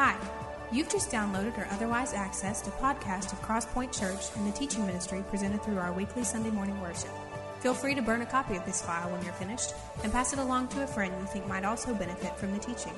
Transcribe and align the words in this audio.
Hi, 0.00 0.16
you've 0.70 0.88
just 0.88 1.10
downloaded 1.10 1.58
or 1.58 1.66
otherwise 1.72 2.12
accessed 2.12 2.68
a 2.68 2.70
podcast 2.70 3.32
of 3.32 3.42
Crosspoint 3.42 3.92
Church 3.92 4.26
and 4.36 4.46
the 4.46 4.56
teaching 4.56 4.86
ministry 4.86 5.24
presented 5.28 5.60
through 5.64 5.78
our 5.78 5.92
weekly 5.92 6.22
Sunday 6.22 6.50
morning 6.50 6.80
worship. 6.80 7.10
Feel 7.58 7.74
free 7.74 7.96
to 7.96 8.00
burn 8.00 8.22
a 8.22 8.26
copy 8.26 8.54
of 8.54 8.64
this 8.64 8.80
file 8.80 9.10
when 9.10 9.20
you're 9.24 9.32
finished 9.32 9.74
and 10.04 10.12
pass 10.12 10.32
it 10.32 10.38
along 10.38 10.68
to 10.68 10.84
a 10.84 10.86
friend 10.86 11.12
you 11.18 11.26
think 11.26 11.48
might 11.48 11.64
also 11.64 11.92
benefit 11.94 12.36
from 12.36 12.52
the 12.52 12.60
teaching. 12.60 12.92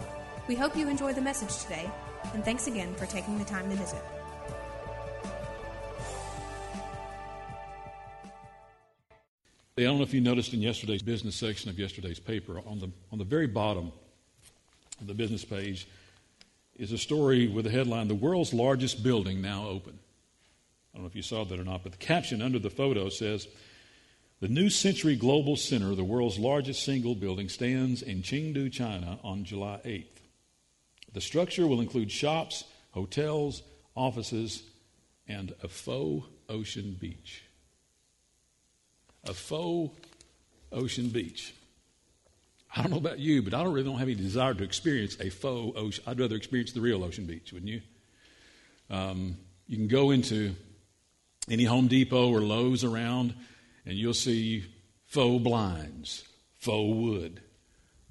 We 0.46 0.54
hope 0.56 0.76
you 0.76 0.90
enjoy 0.90 1.14
the 1.14 1.22
message 1.22 1.56
today, 1.62 1.90
and 2.34 2.44
thanks 2.44 2.66
again 2.66 2.94
for 2.96 3.06
taking 3.06 3.38
the 3.38 3.46
time 3.46 3.70
to 3.70 3.76
visit. 3.76 4.02
I 9.78 9.84
don't 9.84 9.96
know 9.96 10.02
if 10.02 10.12
you 10.12 10.20
noticed 10.20 10.52
in 10.52 10.60
yesterday's 10.60 11.00
business 11.00 11.34
section 11.34 11.70
of 11.70 11.78
yesterday's 11.78 12.20
paper, 12.20 12.60
on 12.66 12.78
the, 12.78 12.90
on 13.10 13.16
the 13.16 13.24
very 13.24 13.46
bottom 13.46 13.90
of 15.00 15.06
the 15.06 15.14
business 15.14 15.46
page 15.46 15.86
is 16.80 16.92
a 16.92 16.98
story 16.98 17.46
with 17.46 17.66
the 17.66 17.70
headline, 17.70 18.08
The 18.08 18.14
World's 18.14 18.54
Largest 18.54 19.02
Building 19.02 19.42
Now 19.42 19.68
Open. 19.68 19.98
I 20.92 20.96
don't 20.96 21.02
know 21.02 21.08
if 21.08 21.14
you 21.14 21.22
saw 21.22 21.44
that 21.44 21.60
or 21.60 21.64
not, 21.64 21.82
but 21.82 21.92
the 21.92 21.98
caption 21.98 22.40
under 22.40 22.58
the 22.58 22.70
photo 22.70 23.10
says, 23.10 23.46
The 24.40 24.48
New 24.48 24.70
Century 24.70 25.14
Global 25.14 25.56
Center, 25.56 25.94
the 25.94 26.02
world's 26.02 26.38
largest 26.38 26.82
single 26.82 27.14
building, 27.14 27.50
stands 27.50 28.00
in 28.00 28.22
Chengdu, 28.22 28.72
China 28.72 29.18
on 29.22 29.44
July 29.44 29.80
8th. 29.84 30.06
The 31.12 31.20
structure 31.20 31.66
will 31.66 31.82
include 31.82 32.10
shops, 32.10 32.64
hotels, 32.92 33.62
offices, 33.94 34.62
and 35.28 35.54
a 35.62 35.68
faux 35.68 36.26
ocean 36.48 36.96
beach 36.98 37.44
a 39.24 39.34
faux 39.34 39.94
ocean 40.72 41.08
beach. 41.08 41.54
I 42.74 42.82
don't 42.82 42.92
know 42.92 42.98
about 42.98 43.18
you, 43.18 43.42
but 43.42 43.52
I 43.52 43.62
don't 43.62 43.72
really 43.72 43.86
don't 43.86 43.98
have 43.98 44.08
any 44.08 44.14
desire 44.14 44.54
to 44.54 44.62
experience 44.62 45.16
a 45.20 45.28
faux 45.28 45.76
ocean. 45.76 46.04
I'd 46.06 46.20
rather 46.20 46.36
experience 46.36 46.72
the 46.72 46.80
real 46.80 47.02
ocean 47.02 47.26
beach, 47.26 47.52
wouldn't 47.52 47.70
you? 47.70 47.80
Um, 48.88 49.36
you 49.66 49.76
can 49.76 49.88
go 49.88 50.10
into 50.10 50.54
any 51.48 51.64
Home 51.64 51.88
Depot 51.88 52.30
or 52.30 52.40
Lowe's 52.40 52.84
around, 52.84 53.34
and 53.84 53.96
you'll 53.96 54.14
see 54.14 54.64
faux 55.06 55.42
blinds, 55.42 56.24
faux 56.58 56.94
wood, 56.94 57.40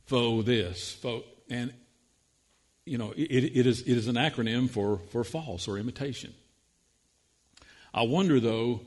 faux 0.05 0.45
this, 0.45 0.93
faux, 0.93 1.25
and 1.49 1.73
you 2.85 2.97
know 2.97 3.13
it, 3.15 3.43
it 3.43 3.67
is 3.67 3.81
it 3.81 3.95
is 3.95 4.07
an 4.07 4.15
acronym 4.15 4.69
for 4.69 4.99
for 5.11 5.23
false 5.23 5.67
or 5.67 5.77
imitation. 5.77 6.33
I 7.93 8.03
wonder 8.03 8.39
though 8.39 8.81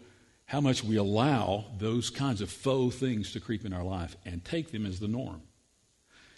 how 0.45 0.61
much 0.61 0.85
we 0.85 0.97
allow 0.97 1.65
those 1.79 2.11
kinds 2.11 2.41
of 2.41 2.51
faux 2.51 2.95
things 2.97 3.33
to 3.33 3.41
creep 3.41 3.65
in 3.65 3.73
our 3.73 3.85
life 3.85 4.17
and 4.27 4.45
take 4.45 4.71
them 4.71 4.85
as 4.85 5.01
the 5.01 5.09
norm. 5.09 5.41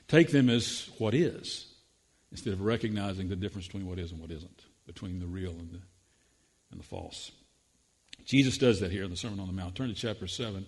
Take 0.08 0.30
them 0.30 0.50
as 0.50 0.91
what 0.98 1.14
is, 1.14 1.66
instead 2.30 2.52
of 2.52 2.60
recognizing 2.60 3.28
the 3.28 3.36
difference 3.36 3.66
between 3.66 3.86
what 3.86 3.98
is 3.98 4.12
and 4.12 4.20
what 4.20 4.30
isn't, 4.30 4.64
between 4.86 5.19
the 5.19 5.27
real 5.27 5.52
and 5.52 5.70
the, 5.70 5.80
and 6.70 6.80
the 6.80 6.84
false. 6.84 7.33
Jesus 8.25 8.58
does 8.58 8.80
that 8.80 8.91
here 8.91 9.05
in 9.05 9.10
the 9.10 9.16
Sermon 9.16 9.41
on 9.41 9.47
the 9.47 9.52
Mount. 9.52 9.75
Turn 9.75 9.88
to 9.88 9.94
chapter 9.94 10.27
7 10.27 10.66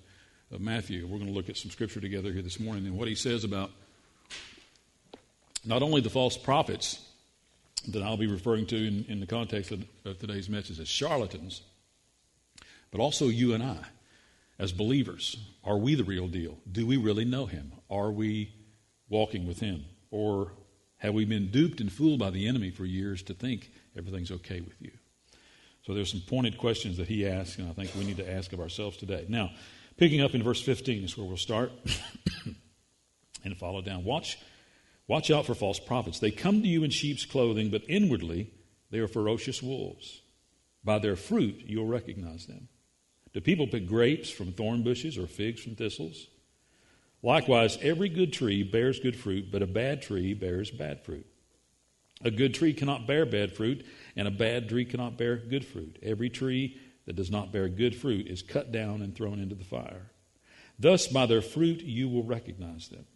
of 0.52 0.60
Matthew. 0.60 1.06
We're 1.06 1.18
going 1.18 1.30
to 1.30 1.36
look 1.36 1.48
at 1.48 1.56
some 1.56 1.70
scripture 1.70 2.00
together 2.00 2.32
here 2.32 2.42
this 2.42 2.60
morning 2.60 2.86
and 2.86 2.96
what 2.96 3.08
he 3.08 3.14
says 3.14 3.44
about 3.44 3.70
not 5.64 5.82
only 5.82 6.00
the 6.00 6.10
false 6.10 6.36
prophets 6.36 7.00
that 7.88 8.02
I'll 8.02 8.16
be 8.16 8.26
referring 8.26 8.66
to 8.66 8.76
in, 8.76 9.04
in 9.08 9.20
the 9.20 9.26
context 9.26 9.70
of, 9.72 9.84
of 10.04 10.18
today's 10.18 10.48
message 10.48 10.80
as 10.80 10.88
charlatans 10.88 11.62
but 12.90 13.00
also 13.00 13.26
you 13.28 13.52
and 13.54 13.62
I 13.62 13.78
as 14.58 14.72
believers. 14.72 15.36
Are 15.64 15.76
we 15.76 15.94
the 15.94 16.04
real 16.04 16.28
deal? 16.28 16.56
Do 16.70 16.86
we 16.86 16.96
really 16.96 17.24
know 17.24 17.46
Him? 17.46 17.72
Are 17.90 18.10
we 18.10 18.54
walking 19.08 19.46
with 19.46 19.60
Him? 19.60 19.84
Or 20.10 20.52
have 20.98 21.14
we 21.14 21.24
been 21.24 21.50
duped 21.50 21.80
and 21.80 21.92
fooled 21.92 22.18
by 22.18 22.30
the 22.30 22.46
enemy 22.46 22.70
for 22.70 22.84
years 22.84 23.22
to 23.24 23.34
think 23.34 23.70
everything's 23.96 24.30
okay 24.30 24.60
with 24.60 24.80
you? 24.80 24.92
So 25.86 25.94
there's 25.94 26.10
some 26.10 26.22
pointed 26.22 26.58
questions 26.58 26.96
that 26.96 27.06
he 27.06 27.28
asks, 27.28 27.58
and 27.58 27.68
I 27.68 27.72
think 27.72 27.94
we 27.94 28.04
need 28.04 28.16
to 28.16 28.28
ask 28.28 28.52
of 28.52 28.60
ourselves 28.60 28.96
today. 28.96 29.24
Now, 29.28 29.52
picking 29.96 30.20
up 30.20 30.34
in 30.34 30.42
verse 30.42 30.60
15 30.60 31.04
is 31.04 31.16
where 31.16 31.26
we'll 31.26 31.36
start 31.36 31.70
and 33.44 33.56
follow 33.56 33.82
down. 33.82 34.02
Watch, 34.02 34.36
watch 35.06 35.30
out 35.30 35.46
for 35.46 35.54
false 35.54 35.78
prophets. 35.78 36.18
They 36.18 36.32
come 36.32 36.60
to 36.62 36.68
you 36.68 36.82
in 36.82 36.90
sheep's 36.90 37.24
clothing, 37.24 37.70
but 37.70 37.82
inwardly 37.88 38.50
they 38.90 38.98
are 38.98 39.06
ferocious 39.06 39.62
wolves. 39.62 40.22
By 40.82 40.98
their 40.98 41.14
fruit 41.14 41.62
you'll 41.66 41.86
recognize 41.86 42.46
them. 42.46 42.68
Do 43.32 43.40
people 43.40 43.68
pick 43.68 43.86
grapes 43.86 44.28
from 44.28 44.52
thorn 44.52 44.82
bushes 44.82 45.16
or 45.16 45.28
figs 45.28 45.62
from 45.62 45.76
thistles? 45.76 46.26
Likewise, 47.26 47.76
every 47.82 48.08
good 48.08 48.32
tree 48.32 48.62
bears 48.62 49.00
good 49.00 49.16
fruit, 49.16 49.50
but 49.50 49.60
a 49.60 49.66
bad 49.66 50.00
tree 50.00 50.32
bears 50.32 50.70
bad 50.70 51.04
fruit. 51.04 51.26
A 52.22 52.30
good 52.30 52.54
tree 52.54 52.72
cannot 52.72 53.08
bear 53.08 53.26
bad 53.26 53.52
fruit, 53.52 53.84
and 54.14 54.28
a 54.28 54.30
bad 54.30 54.68
tree 54.68 54.84
cannot 54.84 55.18
bear 55.18 55.36
good 55.36 55.64
fruit. 55.64 55.98
Every 56.04 56.30
tree 56.30 56.78
that 57.04 57.16
does 57.16 57.28
not 57.28 57.50
bear 57.50 57.68
good 57.68 57.96
fruit 57.96 58.28
is 58.28 58.42
cut 58.42 58.70
down 58.70 59.02
and 59.02 59.12
thrown 59.12 59.40
into 59.40 59.56
the 59.56 59.64
fire. 59.64 60.12
Thus, 60.78 61.08
by 61.08 61.26
their 61.26 61.42
fruit, 61.42 61.80
you 61.80 62.08
will 62.08 62.22
recognize 62.22 62.90
them. 62.90 63.06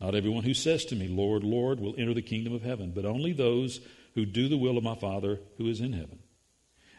Not 0.00 0.14
everyone 0.14 0.44
who 0.44 0.54
says 0.54 0.86
to 0.86 0.96
me, 0.96 1.06
Lord, 1.06 1.44
Lord, 1.44 1.78
will 1.78 1.94
enter 1.98 2.14
the 2.14 2.22
kingdom 2.22 2.54
of 2.54 2.62
heaven, 2.62 2.90
but 2.94 3.04
only 3.04 3.34
those 3.34 3.80
who 4.14 4.24
do 4.24 4.48
the 4.48 4.56
will 4.56 4.78
of 4.78 4.84
my 4.84 4.94
Father 4.94 5.40
who 5.58 5.68
is 5.68 5.82
in 5.82 5.92
heaven. 5.92 6.20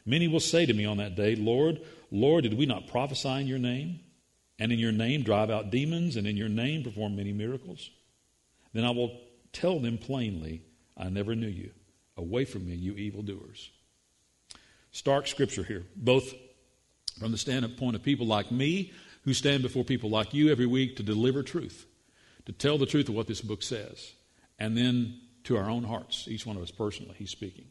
Many 0.06 0.28
will 0.28 0.40
say 0.40 0.68
to 0.68 0.74
me 0.76 0.86
on 0.86 0.98
that 0.98 1.16
day, 1.16 1.36
Lord, 1.36 1.82
Lord, 2.12 2.44
did 2.44 2.60
we 2.60 2.68
not 2.68 2.86
prophesy 2.86 3.42
in 3.42 3.48
your 3.48 3.58
name? 3.58 4.02
And 4.62 4.72
in 4.72 4.78
your 4.78 4.92
name 4.92 5.24
drive 5.24 5.50
out 5.50 5.72
demons, 5.72 6.16
and 6.16 6.28
in 6.28 6.38
your 6.38 6.50
name 6.50 6.84
perform 6.84 7.16
many 7.16 7.34
miracles? 7.34 7.90
Then 8.74 8.86
I 8.86 8.92
will 8.92 9.20
tell 9.54 9.80
them 9.80 9.98
plainly, 9.98 10.62
I 10.96 11.10
never 11.10 11.36
knew 11.36 11.48
you. 11.48 11.72
Away 12.16 12.46
from 12.46 12.68
me, 12.68 12.76
you 12.76 12.94
evildoers. 12.94 13.72
Stark 14.92 15.26
scripture 15.26 15.64
here, 15.64 15.86
both 15.96 16.34
from 17.20 17.32
the 17.32 17.38
standpoint 17.38 17.96
of 17.96 18.04
people 18.04 18.28
like 18.28 18.52
me 18.52 18.92
who 19.24 19.34
stand 19.34 19.64
before 19.64 19.84
people 19.84 20.10
like 20.12 20.34
you 20.34 20.52
every 20.52 20.68
week 20.68 20.98
to 20.98 21.04
deliver 21.04 21.42
truth, 21.42 21.88
to 22.46 22.52
tell 22.52 22.78
the 22.78 22.86
truth 22.86 23.10
of 23.10 23.16
what 23.16 23.28
this 23.28 23.42
book 23.42 23.64
says, 23.64 24.14
and 24.60 24.78
then 24.78 25.20
to 25.46 25.58
our 25.58 25.70
own 25.70 25.84
hearts, 25.84 26.28
each 26.28 26.46
one 26.46 26.56
of 26.56 26.62
us 26.62 26.72
personally, 26.72 27.16
he's 27.18 27.32
speaking. 27.32 27.66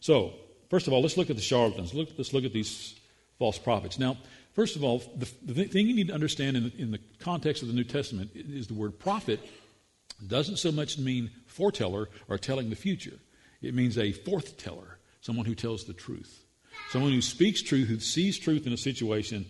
So, 0.00 0.34
First 0.74 0.86
of 0.88 0.92
all, 0.92 1.02
let's 1.02 1.16
look 1.16 1.30
at 1.30 1.36
the 1.36 1.42
charlatans. 1.42 1.94
Look, 1.94 2.08
let's 2.16 2.32
look 2.32 2.44
at 2.44 2.52
these 2.52 2.94
false 3.38 3.58
prophets. 3.58 3.96
Now, 3.96 4.16
first 4.54 4.76
of 4.76 4.82
all, 4.82 5.02
the, 5.16 5.30
the 5.42 5.64
thing 5.64 5.86
you 5.86 5.94
need 5.94 6.08
to 6.08 6.14
understand 6.14 6.56
in 6.56 6.64
the, 6.64 6.72
in 6.78 6.90
the 6.90 7.00
context 7.18 7.62
of 7.62 7.68
the 7.68 7.74
New 7.74 7.84
Testament 7.84 8.30
is 8.34 8.66
the 8.66 8.74
word 8.74 8.98
prophet 8.98 9.40
doesn't 10.26 10.56
so 10.56 10.72
much 10.72 10.98
mean 10.98 11.30
foreteller 11.46 12.08
or 12.28 12.38
telling 12.38 12.70
the 12.70 12.76
future. 12.76 13.18
It 13.60 13.74
means 13.74 13.98
a 13.98 14.12
forthteller, 14.12 14.96
someone 15.20 15.46
who 15.46 15.54
tells 15.54 15.84
the 15.84 15.92
truth, 15.92 16.44
someone 16.90 17.12
who 17.12 17.20
speaks 17.20 17.62
truth, 17.62 17.88
who 17.88 18.00
sees 18.00 18.38
truth 18.38 18.66
in 18.66 18.72
a 18.72 18.78
situation 18.78 19.46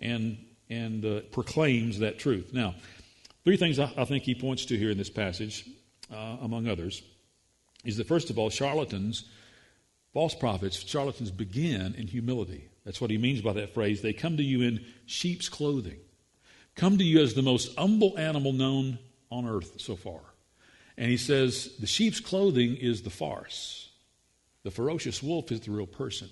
and, 0.00 0.38
and 0.68 1.04
uh, 1.04 1.20
proclaims 1.32 2.00
that 2.00 2.18
truth. 2.18 2.52
Now, 2.52 2.74
three 3.44 3.56
things 3.56 3.78
I, 3.78 3.92
I, 3.96 4.04
think 4.04 4.24
he 4.24 4.34
points 4.34 4.64
to 4.66 4.76
here 4.76 4.90
in 4.90 4.98
this 4.98 5.10
passage, 5.10 5.68
uh, 6.12 6.36
among 6.40 6.68
others, 6.68 7.02
is 7.84 7.96
that 7.96 8.08
first 8.08 8.30
of 8.30 8.38
all, 8.38 8.50
charlatans 8.50 9.24
False 10.12 10.34
prophets, 10.34 10.82
charlatans, 10.84 11.30
begin 11.30 11.94
in 11.94 12.06
humility. 12.06 12.68
That's 12.88 13.02
what 13.02 13.10
he 13.10 13.18
means 13.18 13.42
by 13.42 13.52
that 13.52 13.74
phrase. 13.74 14.00
They 14.00 14.14
come 14.14 14.38
to 14.38 14.42
you 14.42 14.62
in 14.62 14.82
sheep's 15.04 15.50
clothing, 15.50 15.98
come 16.74 16.96
to 16.96 17.04
you 17.04 17.20
as 17.20 17.34
the 17.34 17.42
most 17.42 17.76
humble 17.76 18.18
animal 18.18 18.54
known 18.54 18.98
on 19.30 19.46
earth 19.46 19.78
so 19.78 19.94
far. 19.94 20.20
And 20.96 21.10
he 21.10 21.18
says 21.18 21.76
the 21.78 21.86
sheep's 21.86 22.18
clothing 22.18 22.76
is 22.76 23.02
the 23.02 23.10
farce. 23.10 23.90
The 24.62 24.70
ferocious 24.70 25.22
wolf 25.22 25.52
is 25.52 25.60
the 25.60 25.70
real 25.70 25.86
person. 25.86 26.30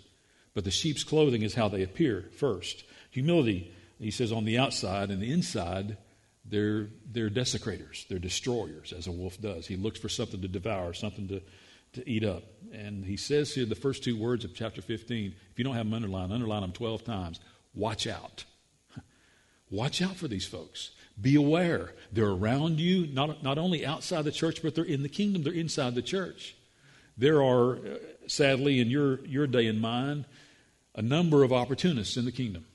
But 0.55 0.65
the 0.65 0.71
sheep's 0.71 1.05
clothing 1.05 1.43
is 1.43 1.53
how 1.53 1.69
they 1.69 1.83
appear 1.83 2.31
first. 2.39 2.84
Humility, 3.11 3.71
he 3.99 4.11
says, 4.11 4.33
on 4.33 4.47
the 4.47 4.56
outside 4.56 5.11
and 5.11 5.21
the 5.21 5.31
inside, 5.31 5.99
they're, 6.47 6.88
they're 7.12 7.28
desecrators, 7.28 8.06
they're 8.09 8.19
destroyers, 8.19 8.94
as 8.94 9.06
a 9.06 9.12
wolf 9.12 9.38
does. 9.43 9.67
He 9.67 9.77
looks 9.77 10.00
for 10.00 10.09
something 10.09 10.41
to 10.41 10.49
devour, 10.49 10.94
something 10.94 11.29
to, 11.29 11.43
to 11.93 12.08
eat 12.08 12.25
up. 12.25 12.44
And 12.76 13.06
he 13.06 13.17
says 13.17 13.55
here 13.55 13.64
the 13.64 13.75
first 13.75 14.05
two 14.05 14.19
words 14.19 14.44
of 14.44 14.55
chapter 14.55 14.82
15, 14.82 15.34
if 15.50 15.58
you 15.58 15.64
don't 15.64 15.75
have 15.75 15.87
them 15.87 15.94
underlined, 15.94 16.32
underline 16.32 16.61
them 16.61 16.73
12 16.73 17.05
times. 17.05 17.40
Watch 17.75 18.06
out. 18.06 18.44
Watch 19.70 20.02
out 20.02 20.17
for 20.17 20.28
these 20.28 20.46
folks. 20.46 20.90
Be 21.19 21.37
aware. 21.37 21.94
They're 22.12 22.28
around 22.28 22.78
you, 22.78 23.06
not, 23.06 23.43
not 23.43 23.56
only 23.56 23.87
outside 23.87 24.25
the 24.25 24.32
church, 24.32 24.62
but 24.62 24.75
they're 24.75 24.84
in 24.84 25.02
the 25.02 25.08
kingdom, 25.08 25.43
they're 25.43 25.55
inside 25.55 25.94
the 25.94 26.02
church. 26.02 26.55
There 27.17 27.43
are, 27.43 27.76
uh, 27.76 27.81
sadly, 28.26 28.79
in 28.81 28.90
your, 28.90 29.25
your 29.25 29.46
day 29.46 29.67
and 29.67 29.81
mine, 29.81 30.26
a 30.94 31.00
number 31.00 31.44
of 31.44 31.55
opportunists 31.55 32.19
in 32.19 32.26
the 32.26 32.32
kingdom 32.32 32.67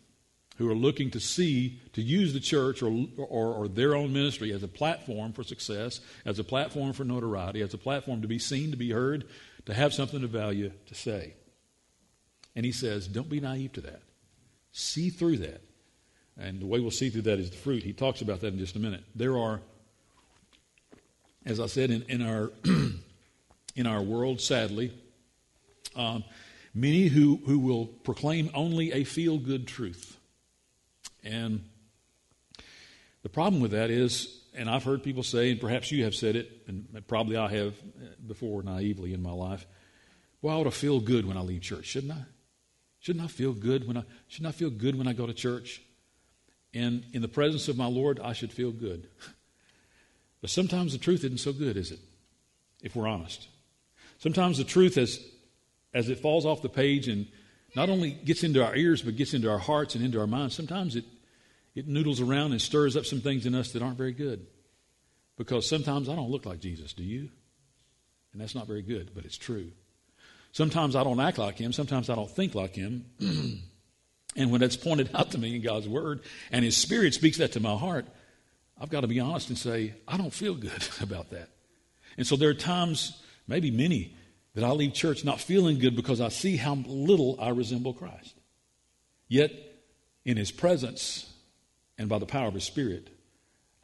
who 0.57 0.69
are 0.69 0.75
looking 0.75 1.11
to 1.11 1.19
see, 1.19 1.79
to 1.93 2.01
use 2.01 2.33
the 2.33 2.39
church 2.39 2.81
or, 2.81 3.05
or, 3.17 3.53
or, 3.53 3.67
their 3.67 3.95
own 3.95 4.13
ministry 4.13 4.51
as 4.51 4.61
a 4.61 4.67
platform 4.67 5.33
for 5.33 5.43
success, 5.43 6.01
as 6.23 6.37
a 6.37 6.43
platform 6.43 6.93
for 6.93 7.03
notoriety, 7.03 7.61
as 7.61 7.73
a 7.73 7.79
platform 7.79 8.21
to 8.21 8.27
be 8.27 8.37
seen, 8.37 8.69
to 8.69 8.77
be 8.77 8.91
heard, 8.91 9.25
to 9.65 9.73
have 9.73 9.93
something 9.93 10.23
of 10.23 10.29
value 10.29 10.71
to 10.87 10.95
say. 10.95 11.35
And 12.55 12.65
he 12.65 12.71
says, 12.71 13.07
don't 13.07 13.29
be 13.29 13.39
naive 13.39 13.73
to 13.73 13.81
that. 13.81 14.01
See 14.71 15.09
through 15.09 15.37
that. 15.37 15.61
And 16.37 16.61
the 16.61 16.65
way 16.65 16.79
we'll 16.79 16.91
see 16.91 17.09
through 17.09 17.23
that 17.23 17.39
is 17.39 17.49
the 17.49 17.57
fruit. 17.57 17.83
He 17.83 17.93
talks 17.93 18.21
about 18.21 18.41
that 18.41 18.53
in 18.53 18.59
just 18.59 18.75
a 18.75 18.79
minute. 18.79 19.03
There 19.15 19.37
are, 19.37 19.61
as 21.45 21.59
I 21.59 21.67
said 21.67 21.91
in, 21.91 22.03
in 22.03 22.21
our 22.21 22.51
in 23.75 23.87
our 23.87 24.01
world, 24.01 24.41
sadly, 24.41 24.91
um, 25.95 26.23
many 26.73 27.07
who, 27.07 27.39
who 27.45 27.59
will 27.59 27.85
proclaim 27.85 28.49
only 28.53 28.91
a 28.91 29.03
feel 29.03 29.37
good 29.37 29.67
truth. 29.67 30.17
And 31.23 31.63
the 33.23 33.29
problem 33.29 33.61
with 33.61 33.71
that 33.71 33.89
is, 33.89 34.39
and 34.53 34.69
I've 34.69 34.83
heard 34.83 35.03
people 35.03 35.23
say, 35.23 35.51
and 35.51 35.61
perhaps 35.61 35.91
you 35.91 36.03
have 36.03 36.15
said 36.15 36.35
it, 36.35 36.63
and 36.67 37.03
probably 37.07 37.37
I 37.37 37.49
have 37.49 37.75
before 38.27 38.63
naively 38.63 39.13
in 39.13 39.21
my 39.21 39.31
life, 39.31 39.65
well, 40.41 40.55
I 40.55 40.61
ought 40.61 40.65
to 40.65 40.71
feel 40.71 40.99
good 40.99 41.25
when 41.25 41.37
I 41.37 41.41
leave 41.41 41.61
church, 41.61 41.85
shouldn't 41.85 42.13
I? 42.13 42.23
Shouldn't 42.99 43.23
I 43.25 43.27
feel 43.27 43.53
good 43.53 43.87
when 43.87 43.97
I 43.97 44.03
shouldn't 44.27 44.53
I 44.53 44.57
feel 44.57 44.69
good 44.69 44.97
when 44.97 45.07
I 45.07 45.13
go 45.13 45.25
to 45.25 45.33
church? 45.33 45.81
And 46.73 47.03
in 47.13 47.21
the 47.21 47.27
presence 47.27 47.67
of 47.67 47.77
my 47.77 47.87
Lord, 47.87 48.19
I 48.19 48.33
should 48.33 48.51
feel 48.51 48.71
good. 48.71 49.07
But 50.41 50.49
sometimes 50.49 50.93
the 50.93 50.97
truth 50.97 51.23
isn't 51.23 51.37
so 51.37 51.53
good, 51.53 51.77
is 51.77 51.91
it? 51.91 51.99
If 52.81 52.95
we're 52.95 53.07
honest. 53.07 53.47
Sometimes 54.17 54.57
the 54.57 54.63
truth 54.63 54.97
as 54.97 55.23
as 55.93 56.09
it 56.09 56.19
falls 56.19 56.47
off 56.47 56.63
the 56.63 56.69
page 56.69 57.07
and 57.07 57.27
not 57.75 57.89
only 57.89 58.11
gets 58.11 58.43
into 58.43 58.65
our 58.65 58.75
ears, 58.75 59.01
but 59.01 59.15
gets 59.15 59.33
into 59.33 59.49
our 59.49 59.59
hearts 59.59 59.95
and 59.95 60.03
into 60.03 60.19
our 60.19 60.27
minds, 60.27 60.55
sometimes 60.55 60.95
it, 60.95 61.05
it 61.75 61.87
noodles 61.87 62.19
around 62.19 62.51
and 62.51 62.61
stirs 62.61 62.97
up 62.97 63.05
some 63.05 63.21
things 63.21 63.45
in 63.45 63.55
us 63.55 63.71
that 63.71 63.81
aren't 63.81 63.97
very 63.97 64.13
good. 64.13 64.45
Because 65.37 65.67
sometimes 65.67 66.09
I 66.09 66.15
don't 66.15 66.29
look 66.29 66.45
like 66.45 66.59
Jesus, 66.59 66.93
do 66.93 67.03
you? 67.03 67.29
And 68.33 68.41
that's 68.41 68.55
not 68.55 68.67
very 68.67 68.81
good, 68.81 69.11
but 69.13 69.25
it's 69.25 69.37
true. 69.37 69.71
Sometimes 70.51 70.95
I 70.95 71.03
don't 71.03 71.19
act 71.19 71.37
like 71.37 71.57
him, 71.57 71.73
sometimes 71.73 72.09
I 72.09 72.15
don't 72.15 72.29
think 72.29 72.55
like 72.55 72.75
him. 72.75 73.05
and 74.35 74.51
when 74.51 74.61
that's 74.61 74.75
pointed 74.75 75.09
out 75.13 75.31
to 75.31 75.37
me 75.37 75.55
in 75.55 75.61
God's 75.61 75.87
word 75.87 76.21
and 76.51 76.63
his 76.65 76.77
spirit 76.77 77.13
speaks 77.13 77.37
that 77.37 77.53
to 77.53 77.59
my 77.59 77.75
heart, 77.75 78.05
I've 78.79 78.89
got 78.89 79.01
to 79.01 79.07
be 79.07 79.19
honest 79.19 79.49
and 79.49 79.57
say, 79.57 79.93
I 80.07 80.17
don't 80.17 80.33
feel 80.33 80.55
good 80.55 80.87
about 81.01 81.29
that. 81.31 81.49
And 82.17 82.27
so 82.27 82.35
there 82.35 82.49
are 82.49 82.55
times, 82.55 83.21
maybe 83.47 83.71
many, 83.71 84.15
that 84.53 84.63
I 84.63 84.71
leave 84.71 84.93
church 84.93 85.23
not 85.23 85.39
feeling 85.39 85.79
good 85.79 85.95
because 85.95 86.19
I 86.19 86.29
see 86.29 86.57
how 86.57 86.75
little 86.85 87.37
I 87.39 87.49
resemble 87.49 87.93
Christ. 87.93 88.35
Yet, 89.27 89.53
in 90.25 90.35
his 90.35 90.51
presence 90.51 91.31
and 91.97 92.09
by 92.09 92.19
the 92.19 92.25
power 92.25 92.47
of 92.47 92.53
his 92.53 92.65
spirit, 92.65 93.09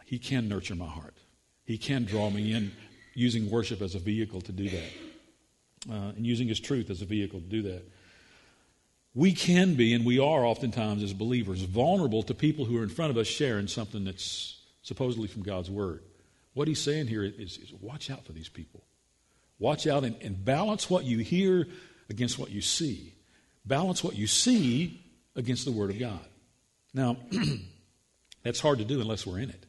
he 0.06 0.20
can 0.20 0.50
nurture 0.50 0.76
my 0.76 0.88
heart. 0.88 1.16
He 1.64 1.78
can 1.78 2.04
draw 2.04 2.30
me 2.30 2.54
in 2.54 2.72
using 3.18 3.50
worship 3.50 3.82
as 3.82 3.96
a 3.96 4.00
vehicle 4.00 4.40
to 4.40 4.52
do 4.52 4.70
that 4.70 4.90
uh, 5.90 6.12
and 6.16 6.26
using 6.26 6.48
His 6.48 6.60
truth 6.60 6.92
as 6.92 7.02
a 7.02 7.06
vehicle 7.06 7.40
to 7.40 7.46
do 7.48 7.64
that. 7.64 7.82
We 9.16 9.34
can 9.34 9.74
be, 9.74 9.96
and 9.96 10.06
we 10.06 10.20
are 10.20 10.46
oftentimes 10.46 11.02
as 11.02 11.14
believers, 11.14 11.64
vulnerable 11.64 12.22
to 12.22 12.36
people 12.36 12.66
who 12.66 12.78
are 12.78 12.84
in 12.84 12.90
front 12.90 13.10
of 13.10 13.18
us 13.18 13.26
sharing 13.26 13.68
something 13.68 14.06
that's 14.06 14.62
supposedly 14.84 15.28
from 15.28 15.42
God's 15.42 15.72
Word. 15.72 16.04
What 16.54 16.68
He's 16.68 16.80
saying 16.80 17.08
here 17.08 17.24
is, 17.24 17.58
is 17.58 17.74
watch 17.82 18.12
out 18.12 18.24
for 18.24 18.34
these 18.34 18.50
people. 18.50 18.84
Watch 19.58 19.88
out 19.88 20.04
and, 20.04 20.16
and 20.22 20.46
balance 20.46 20.88
what 20.88 21.04
you 21.04 21.18
hear 21.18 21.68
against 22.12 22.38
what 22.38 22.52
you 22.52 22.62
see. 22.62 23.16
Balance 23.66 24.04
what 24.04 24.16
you 24.16 24.28
see 24.28 25.02
against 25.36 25.66
the 25.66 25.72
Word 25.72 25.90
of 25.90 25.98
God. 25.98 26.26
Now, 26.94 27.18
that's 28.44 28.60
hard 28.60 28.78
to 28.78 28.86
do 28.86 29.02
unless 29.02 29.26
we're 29.26 29.40
in 29.40 29.50
it. 29.50 29.66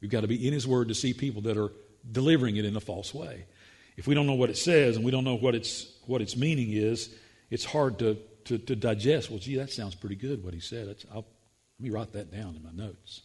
We've 0.00 0.12
got 0.12 0.20
to 0.20 0.28
be 0.28 0.46
in 0.46 0.52
His 0.54 0.64
Word 0.64 0.86
to 0.88 0.94
see 0.94 1.12
people 1.12 1.42
that 1.42 1.56
are 1.56 1.72
delivering 2.10 2.56
it 2.56 2.64
in 2.64 2.76
a 2.76 2.80
false 2.80 3.14
way 3.14 3.46
if 3.96 4.06
we 4.06 4.14
don't 4.14 4.26
know 4.26 4.34
what 4.34 4.50
it 4.50 4.56
says 4.56 4.96
and 4.96 5.04
we 5.04 5.10
don't 5.10 5.24
know 5.24 5.36
what 5.36 5.54
its, 5.54 5.86
what 6.06 6.20
its 6.20 6.36
meaning 6.36 6.72
is, 6.72 7.14
it's 7.50 7.64
hard 7.64 7.98
to, 8.00 8.18
to, 8.46 8.58
to 8.58 8.76
digest. 8.76 9.30
Well, 9.30 9.38
gee, 9.38 9.56
that 9.56 9.70
sounds 9.70 9.94
pretty 9.94 10.16
good, 10.16 10.42
what 10.42 10.54
he 10.54 10.60
said. 10.60 10.88
let 11.12 11.24
me 11.78 11.90
write 11.90 12.12
that 12.12 12.32
down 12.32 12.56
in 12.56 12.62
my 12.62 12.72
notes. 12.72 13.22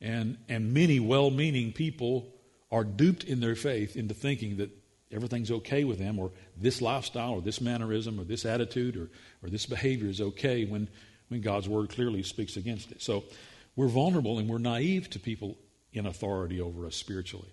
And, 0.00 0.38
and 0.48 0.72
many 0.72 1.00
well 1.00 1.30
meaning 1.30 1.72
people 1.72 2.32
are 2.70 2.84
duped 2.84 3.24
in 3.24 3.40
their 3.40 3.54
faith 3.54 3.96
into 3.96 4.14
thinking 4.14 4.58
that 4.58 4.70
everything's 5.12 5.50
okay 5.50 5.84
with 5.84 5.98
them, 5.98 6.18
or 6.18 6.32
this 6.56 6.82
lifestyle, 6.82 7.34
or 7.34 7.40
this 7.40 7.60
mannerism, 7.60 8.18
or 8.18 8.24
this 8.24 8.44
attitude, 8.44 8.96
or, 8.96 9.08
or 9.42 9.48
this 9.48 9.64
behavior 9.64 10.08
is 10.08 10.20
okay 10.20 10.64
when, 10.64 10.88
when 11.28 11.40
God's 11.40 11.68
word 11.68 11.90
clearly 11.90 12.22
speaks 12.22 12.56
against 12.56 12.90
it. 12.90 13.00
So 13.00 13.24
we're 13.76 13.88
vulnerable 13.88 14.38
and 14.38 14.48
we're 14.48 14.58
naive 14.58 15.08
to 15.10 15.20
people 15.20 15.56
in 15.92 16.06
authority 16.06 16.60
over 16.60 16.86
us 16.86 16.96
spiritually. 16.96 17.52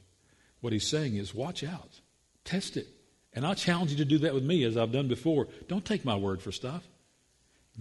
What 0.63 0.71
he's 0.71 0.87
saying 0.87 1.17
is, 1.17 1.35
watch 1.35 1.61
out. 1.61 1.99
Test 2.45 2.77
it. 2.77 2.87
And 3.33 3.45
I 3.45 3.53
challenge 3.53 3.91
you 3.91 3.97
to 3.97 4.05
do 4.05 4.19
that 4.19 4.33
with 4.33 4.45
me 4.45 4.63
as 4.63 4.77
I've 4.77 4.93
done 4.93 5.09
before. 5.09 5.49
Don't 5.67 5.83
take 5.83 6.05
my 6.05 6.15
word 6.15 6.41
for 6.41 6.53
stuff. 6.53 6.87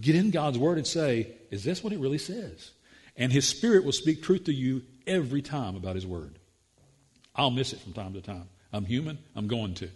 Get 0.01 0.15
in 0.15 0.31
God's 0.31 0.57
word 0.57 0.77
and 0.77 0.85
say, 0.85 1.31
is 1.49 1.63
this 1.63 1.81
what 1.81 1.93
it 1.93 1.99
really 1.99 2.17
says? 2.17 2.71
And 3.15 3.31
His 3.31 3.47
Spirit 3.47 3.85
will 3.85 3.93
speak 3.93 4.21
truth 4.21 4.43
to 4.43 4.53
you 4.53 4.81
every 5.07 5.41
time 5.41 5.77
about 5.77 5.95
His 5.95 6.05
word. 6.05 6.37
I'll 7.33 7.51
miss 7.51 7.71
it 7.71 7.79
from 7.79 7.93
time 7.93 8.15
to 8.15 8.21
time. 8.21 8.49
I'm 8.73 8.83
human, 8.83 9.17
I'm 9.33 9.47
going 9.47 9.75
to. 9.75 9.89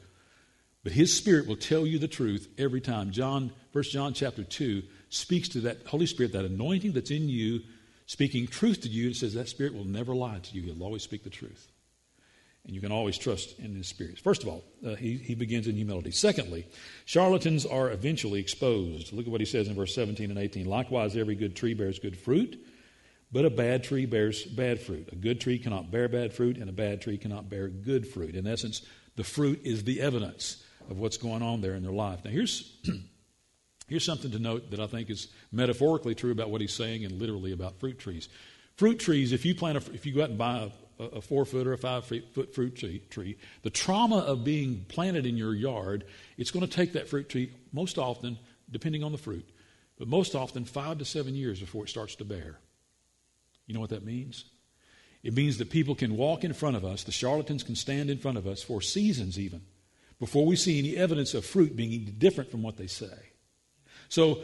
But 0.82 0.94
His 0.94 1.14
Spirit 1.14 1.46
will 1.46 1.58
tell 1.58 1.86
you 1.86 2.00
the 2.00 2.08
truth 2.08 2.48
every 2.58 2.80
time. 2.80 3.12
John, 3.12 3.52
1 3.74 3.84
John 3.84 4.14
chapter 4.14 4.46
2 4.46 4.82
speaks 5.10 5.50
to 5.50 5.60
that 5.62 5.88
Holy 5.88 6.06
Spirit, 6.06 6.32
that 6.32 6.46
anointing 6.46 6.94
that's 6.94 7.12
in 7.12 7.28
you, 7.28 7.64
speaking 8.06 8.48
truth 8.48 8.80
to 8.84 8.88
you. 8.88 9.10
It 9.10 9.18
says 9.18 9.34
that 9.34 9.50
Spirit 9.50 9.74
will 9.74 9.84
never 9.84 10.16
lie 10.16 10.40
to 10.40 10.56
you. 10.56 10.62
He'll 10.62 10.84
always 10.84 11.04
speak 11.04 11.26
the 11.26 11.30
truth. 11.30 11.70
And 12.68 12.76
you 12.76 12.82
can 12.82 12.92
always 12.92 13.18
trust 13.18 13.58
in 13.60 13.74
his 13.74 13.88
spirit. 13.88 14.20
First 14.20 14.44
of 14.44 14.50
all, 14.50 14.62
uh, 14.86 14.96
he, 14.96 15.16
he 15.16 15.36
begins 15.36 15.68
in 15.68 15.76
humility. 15.76 16.12
Secondly, 16.12 16.68
charlatans 17.06 17.66
are 17.66 17.90
eventually 17.90 18.42
exposed. 18.42 19.14
Look 19.14 19.26
at 19.26 19.32
what 19.32 19.40
he 19.40 19.46
says 19.46 19.70
in 19.70 19.76
verse 19.76 19.96
17 19.96 20.30
and 20.30 20.38
18. 20.38 20.66
Likewise, 20.66 21.16
every 21.16 21.36
good 21.36 21.56
tree 21.56 21.74
bears 21.74 21.98
good 21.98 22.18
fruit, 22.18 22.62
but 23.32 23.46
a 23.46 23.50
bad 23.50 23.86
tree 23.86 24.06
bears 24.06 24.44
bad 24.44 24.82
fruit. 24.82 25.08
A 25.14 25.16
good 25.16 25.40
tree 25.40 25.58
cannot 25.58 25.92
bear 25.92 26.10
bad 26.10 26.34
fruit, 26.34 26.58
and 26.58 26.70
a 26.70 26.74
bad 26.74 27.02
tree 27.02 27.18
cannot 27.18 27.50
bear 27.50 27.70
good 27.70 28.06
fruit. 28.06 28.36
In 28.36 28.46
essence, 28.46 28.82
the 29.16 29.24
fruit 29.24 29.62
is 29.64 29.86
the 29.86 30.02
evidence 30.02 30.62
of 30.90 31.00
what's 31.00 31.18
going 31.18 31.42
on 31.42 31.62
there 31.62 31.74
in 31.74 31.84
their 31.84 31.94
life. 31.94 32.26
Now, 32.26 32.32
here's, 32.32 32.76
here's 33.88 34.06
something 34.06 34.32
to 34.32 34.40
note 34.40 34.72
that 34.72 34.82
I 34.82 34.88
think 34.88 35.10
is 35.10 35.30
metaphorically 35.54 36.16
true 36.16 36.32
about 36.32 36.50
what 36.50 36.60
he's 36.60 36.74
saying 36.74 37.06
and 37.06 37.14
literally 37.14 37.54
about 37.54 37.80
fruit 37.80 37.98
trees. 37.98 38.28
Fruit 38.76 39.00
trees, 39.00 39.32
if 39.32 39.46
you 39.46 39.56
plant 39.56 39.78
a, 39.78 39.94
if 39.94 40.06
you 40.06 40.14
go 40.14 40.24
out 40.24 40.30
and 40.30 40.38
buy 40.38 40.70
a 41.00 41.22
four 41.22 41.46
foot 41.46 41.68
or 41.68 41.74
a 41.74 41.78
five 41.78 42.06
foot 42.06 42.54
fruit 42.54 42.76
tree, 42.76 43.38
the 43.62 43.70
trauma 43.70 44.18
of 44.18 44.44
being 44.44 44.86
planted 44.88 45.26
in 45.26 45.38
your 45.38 45.54
yard, 45.54 46.04
it's 46.38 46.52
going 46.52 46.66
to 46.66 46.72
take 46.72 46.94
that 46.94 47.08
fruit 47.08 47.30
tree 47.30 47.52
most 47.72 47.98
often, 47.98 48.38
depending 48.70 49.04
on 49.04 49.12
the 49.12 49.18
fruit, 49.18 49.48
but 49.98 50.08
most 50.08 50.36
often 50.36 50.66
five 50.66 50.98
to 51.00 51.06
seven 51.06 51.36
years 51.36 51.60
before 51.60 51.86
it 51.86 51.90
starts 51.90 52.16
to 52.16 52.26
bear. 52.26 52.60
You 53.66 53.74
know 53.74 53.80
what 53.80 53.92
that 53.92 54.06
means? 54.06 54.46
It 55.24 55.36
means 55.36 55.58
that 55.58 55.70
people 55.70 55.96
can 55.96 56.16
walk 56.16 56.44
in 56.44 56.54
front 56.54 56.78
of 56.78 56.86
us, 56.86 57.04
the 57.04 57.12
charlatans 57.12 57.64
can 57.64 57.76
stand 57.76 58.10
in 58.10 58.18
front 58.18 58.38
of 58.38 58.48
us 58.48 58.64
for 58.64 58.82
seasons 58.82 59.38
even, 59.40 59.62
before 60.20 60.46
we 60.46 60.56
see 60.56 60.80
any 60.80 60.96
evidence 60.96 61.34
of 61.34 61.46
fruit 61.46 61.76
being 61.76 62.16
different 62.18 62.50
from 62.50 62.64
what 62.64 62.78
they 62.78 62.88
say. 62.88 63.32
So, 64.10 64.40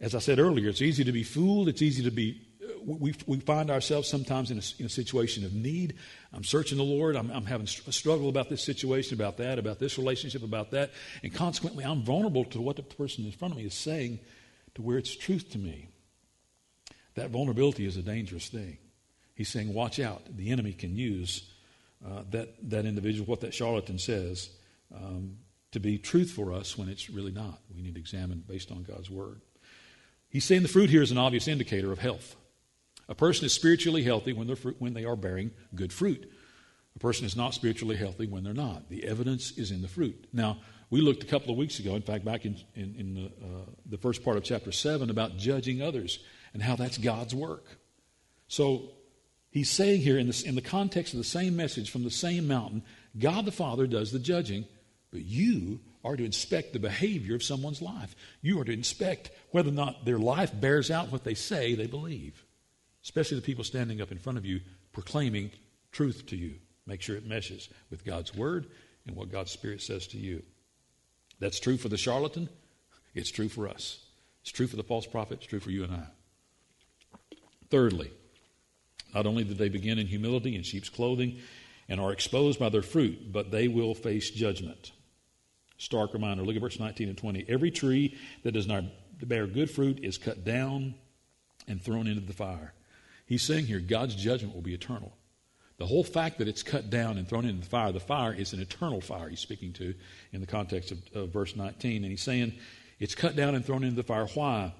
as 0.00 0.16
I 0.16 0.18
said 0.18 0.40
earlier, 0.40 0.68
it's 0.68 0.82
easy 0.82 1.04
to 1.04 1.12
be 1.12 1.22
fooled, 1.22 1.68
it's 1.68 1.82
easy 1.82 2.02
to 2.02 2.10
be 2.10 2.40
we, 2.84 3.14
we 3.26 3.38
find 3.40 3.70
ourselves 3.70 4.08
sometimes 4.08 4.50
in 4.50 4.58
a, 4.58 4.62
in 4.78 4.86
a 4.86 4.90
situation 4.90 5.44
of 5.44 5.52
need. 5.52 5.94
I'm 6.32 6.44
searching 6.44 6.78
the 6.78 6.84
Lord. 6.84 7.16
I'm, 7.16 7.30
I'm 7.30 7.46
having 7.46 7.66
a 7.66 7.92
struggle 7.92 8.28
about 8.28 8.48
this 8.48 8.62
situation, 8.62 9.14
about 9.14 9.36
that, 9.38 9.58
about 9.58 9.78
this 9.78 9.98
relationship, 9.98 10.42
about 10.42 10.70
that. 10.72 10.90
And 11.22 11.32
consequently, 11.34 11.84
I'm 11.84 12.02
vulnerable 12.02 12.44
to 12.46 12.60
what 12.60 12.76
the 12.76 12.82
person 12.82 13.24
in 13.24 13.32
front 13.32 13.52
of 13.52 13.58
me 13.58 13.64
is 13.64 13.74
saying 13.74 14.20
to 14.74 14.82
where 14.82 14.98
it's 14.98 15.14
truth 15.14 15.50
to 15.52 15.58
me. 15.58 15.88
That 17.14 17.30
vulnerability 17.30 17.86
is 17.86 17.96
a 17.96 18.02
dangerous 18.02 18.48
thing. 18.48 18.78
He's 19.34 19.48
saying, 19.48 19.72
watch 19.72 19.98
out. 19.98 20.22
The 20.36 20.50
enemy 20.50 20.72
can 20.72 20.96
use 20.96 21.50
uh, 22.04 22.22
that, 22.30 22.70
that 22.70 22.86
individual, 22.86 23.26
what 23.26 23.40
that 23.40 23.54
charlatan 23.54 23.98
says, 23.98 24.50
um, 24.94 25.38
to 25.72 25.80
be 25.80 25.98
truth 25.98 26.30
for 26.30 26.52
us 26.52 26.76
when 26.76 26.88
it's 26.88 27.08
really 27.08 27.32
not. 27.32 27.60
We 27.74 27.82
need 27.82 27.94
to 27.94 28.00
examine 28.00 28.42
based 28.46 28.70
on 28.70 28.82
God's 28.82 29.10
word. 29.10 29.40
He's 30.28 30.44
saying 30.44 30.62
the 30.62 30.68
fruit 30.68 30.90
here 30.90 31.02
is 31.02 31.10
an 31.10 31.18
obvious 31.18 31.48
indicator 31.48 31.92
of 31.92 31.98
health. 31.98 32.36
A 33.08 33.14
person 33.14 33.44
is 33.44 33.52
spiritually 33.52 34.02
healthy 34.02 34.32
when, 34.32 34.48
when 34.78 34.94
they 34.94 35.04
are 35.04 35.16
bearing 35.16 35.50
good 35.74 35.92
fruit. 35.92 36.30
A 36.94 36.98
person 36.98 37.24
is 37.24 37.36
not 37.36 37.54
spiritually 37.54 37.96
healthy 37.96 38.26
when 38.26 38.44
they're 38.44 38.52
not. 38.52 38.88
The 38.88 39.04
evidence 39.04 39.52
is 39.52 39.70
in 39.70 39.82
the 39.82 39.88
fruit. 39.88 40.26
Now, 40.32 40.58
we 40.90 41.00
looked 41.00 41.22
a 41.22 41.26
couple 41.26 41.50
of 41.50 41.56
weeks 41.56 41.78
ago, 41.78 41.94
in 41.96 42.02
fact, 42.02 42.24
back 42.24 42.44
in, 42.44 42.56
in, 42.74 42.94
in 42.98 43.14
the, 43.14 43.26
uh, 43.26 43.70
the 43.86 43.96
first 43.96 44.22
part 44.22 44.36
of 44.36 44.44
chapter 44.44 44.72
7, 44.72 45.08
about 45.08 45.38
judging 45.38 45.80
others 45.80 46.18
and 46.52 46.62
how 46.62 46.76
that's 46.76 46.98
God's 46.98 47.34
work. 47.34 47.64
So 48.46 48.90
he's 49.50 49.70
saying 49.70 50.02
here, 50.02 50.18
in, 50.18 50.26
this, 50.26 50.42
in 50.42 50.54
the 50.54 50.60
context 50.60 51.14
of 51.14 51.18
the 51.18 51.24
same 51.24 51.56
message 51.56 51.90
from 51.90 52.04
the 52.04 52.10
same 52.10 52.46
mountain, 52.46 52.82
God 53.18 53.46
the 53.46 53.52
Father 53.52 53.86
does 53.86 54.12
the 54.12 54.18
judging, 54.18 54.66
but 55.10 55.24
you 55.24 55.80
are 56.04 56.16
to 56.16 56.24
inspect 56.24 56.74
the 56.74 56.78
behavior 56.78 57.34
of 57.34 57.42
someone's 57.42 57.80
life. 57.80 58.14
You 58.42 58.60
are 58.60 58.64
to 58.64 58.72
inspect 58.72 59.30
whether 59.50 59.70
or 59.70 59.72
not 59.72 60.04
their 60.04 60.18
life 60.18 60.52
bears 60.58 60.90
out 60.90 61.10
what 61.10 61.24
they 61.24 61.34
say 61.34 61.74
they 61.74 61.86
believe 61.86 62.44
especially 63.04 63.36
the 63.36 63.42
people 63.42 63.64
standing 63.64 64.00
up 64.00 64.12
in 64.12 64.18
front 64.18 64.38
of 64.38 64.46
you 64.46 64.60
proclaiming 64.92 65.50
truth 65.90 66.26
to 66.26 66.36
you. 66.36 66.54
Make 66.86 67.02
sure 67.02 67.16
it 67.16 67.26
meshes 67.26 67.68
with 67.90 68.04
God's 68.04 68.34
word 68.34 68.66
and 69.06 69.16
what 69.16 69.30
God's 69.30 69.50
Spirit 69.50 69.82
says 69.82 70.06
to 70.08 70.18
you. 70.18 70.42
That's 71.38 71.60
true 71.60 71.76
for 71.76 71.88
the 71.88 71.96
charlatan, 71.96 72.48
it's 73.14 73.30
true 73.30 73.48
for 73.48 73.68
us. 73.68 73.98
It's 74.42 74.50
true 74.50 74.66
for 74.66 74.76
the 74.76 74.82
false 74.82 75.06
prophet, 75.06 75.38
it's 75.38 75.46
true 75.46 75.60
for 75.60 75.70
you 75.70 75.84
and 75.84 75.94
I. 75.94 76.06
Thirdly, 77.70 78.10
not 79.14 79.26
only 79.26 79.44
did 79.44 79.58
they 79.58 79.68
begin 79.68 79.98
in 79.98 80.06
humility 80.06 80.56
in 80.56 80.62
sheep's 80.62 80.88
clothing 80.88 81.38
and 81.88 82.00
are 82.00 82.12
exposed 82.12 82.58
by 82.58 82.68
their 82.68 82.82
fruit, 82.82 83.32
but 83.32 83.50
they 83.50 83.68
will 83.68 83.94
face 83.94 84.30
judgment. 84.30 84.92
stark 85.78 86.14
reminder. 86.14 86.42
Look 86.44 86.54
at 86.54 86.62
verse 86.62 86.78
19 86.78 87.08
and 87.08 87.18
20. 87.18 87.44
Every 87.48 87.70
tree 87.70 88.16
that 88.44 88.52
does 88.52 88.68
not 88.68 88.84
bear 89.20 89.46
good 89.46 89.70
fruit 89.70 89.98
is 90.02 90.16
cut 90.16 90.44
down 90.44 90.94
and 91.66 91.82
thrown 91.82 92.06
into 92.06 92.20
the 92.20 92.32
fire. 92.32 92.72
He's 93.26 93.42
saying 93.42 93.66
here 93.66 93.80
God's 93.80 94.14
judgment 94.14 94.54
will 94.54 94.62
be 94.62 94.74
eternal. 94.74 95.16
The 95.78 95.86
whole 95.86 96.04
fact 96.04 96.38
that 96.38 96.48
it's 96.48 96.62
cut 96.62 96.90
down 96.90 97.18
and 97.18 97.28
thrown 97.28 97.44
into 97.44 97.62
the 97.62 97.68
fire, 97.68 97.90
the 97.90 97.98
fire 97.98 98.32
is 98.32 98.52
an 98.52 98.60
eternal 98.60 99.00
fire 99.00 99.28
he's 99.28 99.40
speaking 99.40 99.72
to 99.74 99.94
in 100.32 100.40
the 100.40 100.46
context 100.46 100.92
of, 100.92 100.98
of 101.14 101.32
verse 101.32 101.56
19. 101.56 102.04
And 102.04 102.10
he's 102.10 102.22
saying 102.22 102.52
it's 103.00 103.16
cut 103.16 103.34
down 103.34 103.54
and 103.54 103.64
thrown 103.64 103.82
into 103.82 103.96
the 103.96 104.04
fire. 104.04 104.26
Why? 104.26 104.72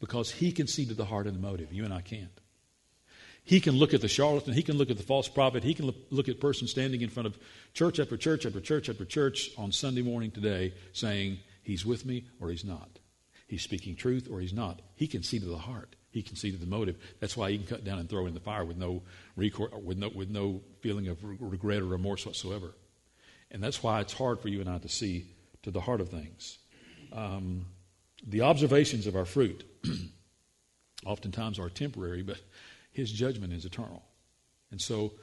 Because 0.00 0.30
he 0.30 0.52
can 0.52 0.66
see 0.66 0.84
to 0.86 0.94
the 0.94 1.06
heart 1.06 1.26
and 1.26 1.34
the 1.34 1.40
motive. 1.40 1.72
You 1.72 1.84
and 1.84 1.94
I 1.94 2.02
can't. 2.02 2.28
He 3.44 3.60
can 3.60 3.76
look 3.76 3.94
at 3.94 4.00
the 4.00 4.08
charlatan. 4.08 4.54
He 4.54 4.62
can 4.62 4.78
look 4.78 4.90
at 4.90 4.96
the 4.96 5.02
false 5.02 5.28
prophet. 5.28 5.62
He 5.62 5.74
can 5.74 5.94
look 6.10 6.28
at 6.28 6.40
person 6.40 6.66
standing 6.66 7.02
in 7.02 7.10
front 7.10 7.26
of 7.26 7.38
church 7.74 8.00
after 8.00 8.16
church 8.16 8.46
after 8.46 8.60
church 8.60 8.88
after 8.88 9.04
church 9.04 9.50
on 9.58 9.70
Sunday 9.70 10.02
morning 10.02 10.30
today 10.30 10.74
saying, 10.92 11.38
He's 11.62 11.84
with 11.84 12.04
me 12.04 12.26
or 12.40 12.50
He's 12.50 12.64
not. 12.64 12.98
He's 13.46 13.62
speaking 13.62 13.96
truth 13.96 14.28
or 14.30 14.40
He's 14.40 14.52
not. 14.54 14.80
He 14.96 15.06
can 15.06 15.22
see 15.22 15.38
to 15.38 15.46
the 15.46 15.58
heart. 15.58 15.96
He 16.14 16.22
can 16.22 16.36
see 16.36 16.52
the 16.52 16.64
motive. 16.64 16.96
That's 17.18 17.36
why 17.36 17.50
he 17.50 17.58
can 17.58 17.66
cut 17.66 17.84
down 17.84 17.98
and 17.98 18.08
throw 18.08 18.26
in 18.26 18.34
the 18.34 18.40
fire 18.40 18.64
with 18.64 18.76
no, 18.76 19.02
with 19.34 19.98
no, 19.98 20.08
with 20.14 20.30
no 20.30 20.60
feeling 20.80 21.08
of 21.08 21.18
regret 21.40 21.82
or 21.82 21.86
remorse 21.86 22.24
whatsoever. 22.24 22.72
And 23.50 23.60
that's 23.60 23.82
why 23.82 24.00
it's 24.00 24.12
hard 24.12 24.38
for 24.40 24.46
you 24.46 24.60
and 24.60 24.70
I 24.70 24.78
to 24.78 24.88
see 24.88 25.26
to 25.64 25.72
the 25.72 25.80
heart 25.80 26.00
of 26.00 26.10
things. 26.10 26.58
Um, 27.12 27.66
the 28.24 28.42
observations 28.42 29.08
of 29.08 29.16
our 29.16 29.24
fruit 29.24 29.64
oftentimes 31.04 31.58
are 31.58 31.68
temporary, 31.68 32.22
but 32.22 32.40
his 32.92 33.10
judgment 33.10 33.52
is 33.52 33.64
eternal. 33.64 34.04
And 34.70 34.80
so, 34.80 35.14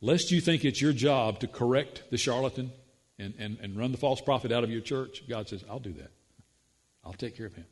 lest 0.00 0.32
you 0.32 0.40
think 0.40 0.64
it's 0.64 0.82
your 0.82 0.92
job 0.92 1.38
to 1.40 1.46
correct 1.46 2.02
the 2.10 2.18
charlatan 2.18 2.72
and, 3.20 3.34
and, 3.38 3.56
and 3.62 3.76
run 3.76 3.92
the 3.92 3.98
false 3.98 4.20
prophet 4.20 4.50
out 4.50 4.64
of 4.64 4.70
your 4.70 4.80
church, 4.80 5.22
God 5.28 5.48
says, 5.48 5.64
I'll 5.70 5.78
do 5.78 5.92
that. 5.92 6.10
I'll 7.04 7.12
take 7.12 7.36
care 7.36 7.46
of 7.46 7.54
him. 7.54 7.66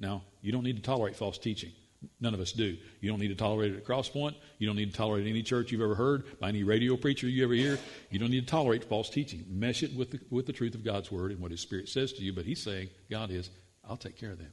Now, 0.00 0.22
you 0.40 0.52
don't 0.52 0.64
need 0.64 0.76
to 0.76 0.82
tolerate 0.82 1.14
false 1.14 1.36
teaching. 1.36 1.72
None 2.20 2.32
of 2.32 2.40
us 2.40 2.52
do. 2.52 2.76
You 3.00 3.10
don't 3.10 3.18
need 3.18 3.28
to 3.28 3.34
tolerate 3.34 3.72
it 3.72 3.78
at 3.78 3.84
Crosspoint. 3.84 4.34
You 4.58 4.68
don't 4.68 4.76
need 4.76 4.92
to 4.92 4.96
tolerate 4.96 5.26
any 5.26 5.42
church 5.42 5.72
you've 5.72 5.80
ever 5.80 5.96
heard, 5.96 6.38
by 6.38 6.48
any 6.48 6.62
radio 6.62 6.96
preacher 6.96 7.28
you 7.28 7.42
ever 7.42 7.54
hear. 7.54 7.78
You 8.10 8.20
don't 8.20 8.30
need 8.30 8.46
to 8.46 8.50
tolerate 8.50 8.84
false 8.84 9.10
teaching. 9.10 9.44
Mesh 9.48 9.82
it 9.82 9.94
with 9.96 10.12
the, 10.12 10.20
with 10.30 10.46
the 10.46 10.52
truth 10.52 10.74
of 10.74 10.84
God's 10.84 11.10
Word 11.10 11.32
and 11.32 11.40
what 11.40 11.50
His 11.50 11.60
Spirit 11.60 11.88
says 11.88 12.12
to 12.14 12.22
you. 12.22 12.32
But 12.32 12.44
He's 12.44 12.62
saying, 12.62 12.90
God 13.10 13.30
is, 13.30 13.50
I'll 13.88 13.96
take 13.96 14.16
care 14.16 14.30
of 14.30 14.38
them. 14.38 14.52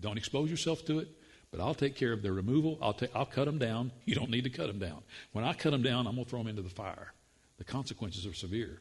Don't 0.00 0.18
expose 0.18 0.50
yourself 0.50 0.84
to 0.86 0.98
it. 0.98 1.08
But 1.54 1.62
I'll 1.62 1.74
take 1.74 1.94
care 1.94 2.12
of 2.12 2.20
their 2.20 2.32
removal. 2.32 2.78
I'll, 2.82 2.94
ta- 2.94 3.06
I'll 3.14 3.26
cut 3.26 3.44
them 3.44 3.58
down. 3.58 3.92
You 4.06 4.16
don't 4.16 4.30
need 4.30 4.42
to 4.42 4.50
cut 4.50 4.66
them 4.66 4.80
down. 4.80 5.02
When 5.30 5.44
I 5.44 5.52
cut 5.52 5.70
them 5.70 5.82
down, 5.82 6.08
I'm 6.08 6.16
going 6.16 6.24
to 6.24 6.30
throw 6.30 6.40
them 6.40 6.48
into 6.48 6.62
the 6.62 6.68
fire. 6.68 7.12
The 7.58 7.64
consequences 7.64 8.26
are 8.26 8.34
severe. 8.34 8.80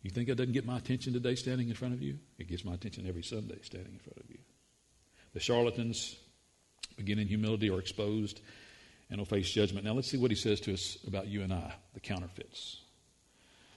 You 0.00 0.10
think 0.10 0.30
it 0.30 0.36
doesn't 0.36 0.54
get 0.54 0.64
my 0.64 0.78
attention 0.78 1.12
today 1.12 1.34
standing 1.34 1.68
in 1.68 1.74
front 1.74 1.92
of 1.92 2.00
you? 2.00 2.18
It 2.38 2.48
gets 2.48 2.64
my 2.64 2.72
attention 2.72 3.06
every 3.06 3.22
Sunday 3.22 3.58
standing 3.60 3.92
in 3.92 3.98
front 3.98 4.18
of 4.20 4.30
you. 4.30 4.38
The 5.34 5.40
charlatans, 5.40 6.16
begin 6.96 7.18
in 7.18 7.28
humility, 7.28 7.70
are 7.70 7.78
exposed 7.78 8.40
and 9.10 9.18
will 9.18 9.26
face 9.26 9.50
judgment. 9.50 9.84
Now 9.84 9.92
let's 9.92 10.10
see 10.10 10.16
what 10.16 10.30
he 10.30 10.36
says 10.36 10.60
to 10.62 10.74
us 10.74 10.98
about 11.06 11.28
you 11.28 11.42
and 11.42 11.52
I, 11.52 11.74
the 11.94 12.00
counterfeits. 12.00 12.80